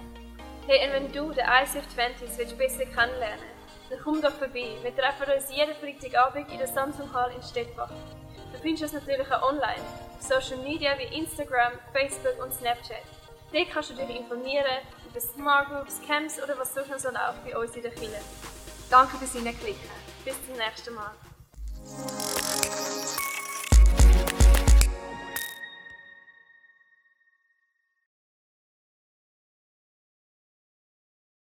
Hey, 0.68 0.86
und 0.88 0.94
wenn 0.94 1.10
du 1.14 1.32
den 1.32 1.46
ICF 1.46 1.88
20s 1.96 2.38
willst 2.38 2.58
besser 2.58 2.86
kennenlernen 2.86 3.53
dann 3.94 4.04
komm 4.04 4.22
doch 4.22 4.34
vorbei. 4.34 4.78
Wir 4.82 4.96
treffen 4.96 5.32
uns 5.32 5.56
jeden 5.56 5.76
Freitagabend 5.76 6.52
in 6.52 6.58
der 6.58 6.68
Samsung 6.68 7.12
Hall 7.14 7.32
in 7.36 7.44
Stettbach. 7.44 7.92
Du 8.52 8.60
findest 8.60 8.84
uns 8.84 8.94
natürlich 8.94 9.32
auch 9.32 9.50
online, 9.50 9.82
auf 10.16 10.22
Social 10.22 10.58
Media 10.64 10.98
wie 10.98 11.16
Instagram, 11.18 11.74
Facebook 11.92 12.44
und 12.44 12.54
Snapchat. 12.54 13.04
Dort 13.52 13.70
kannst 13.72 13.92
du 13.92 13.96
dich 13.96 14.10
informieren 14.10 14.66
über 15.10 15.20
Smart 15.20 15.70
Groups, 15.70 16.02
Camps 16.08 16.42
oder 16.42 16.58
was 16.58 16.74
sonst 16.74 16.90
noch 16.90 17.00
so 17.00 17.10
läuft 17.10 17.46
bei 17.46 17.58
uns 17.58 17.76
in 17.76 17.84
der 17.84 17.92
Kirche. 17.92 18.22
Danke 18.90 19.18
fürs 19.18 19.34
Hineinklicken. 19.34 19.90
Bis 20.26 20.36
zum 20.46 20.56
nächsten 20.58 20.94
Mal. 20.96 21.12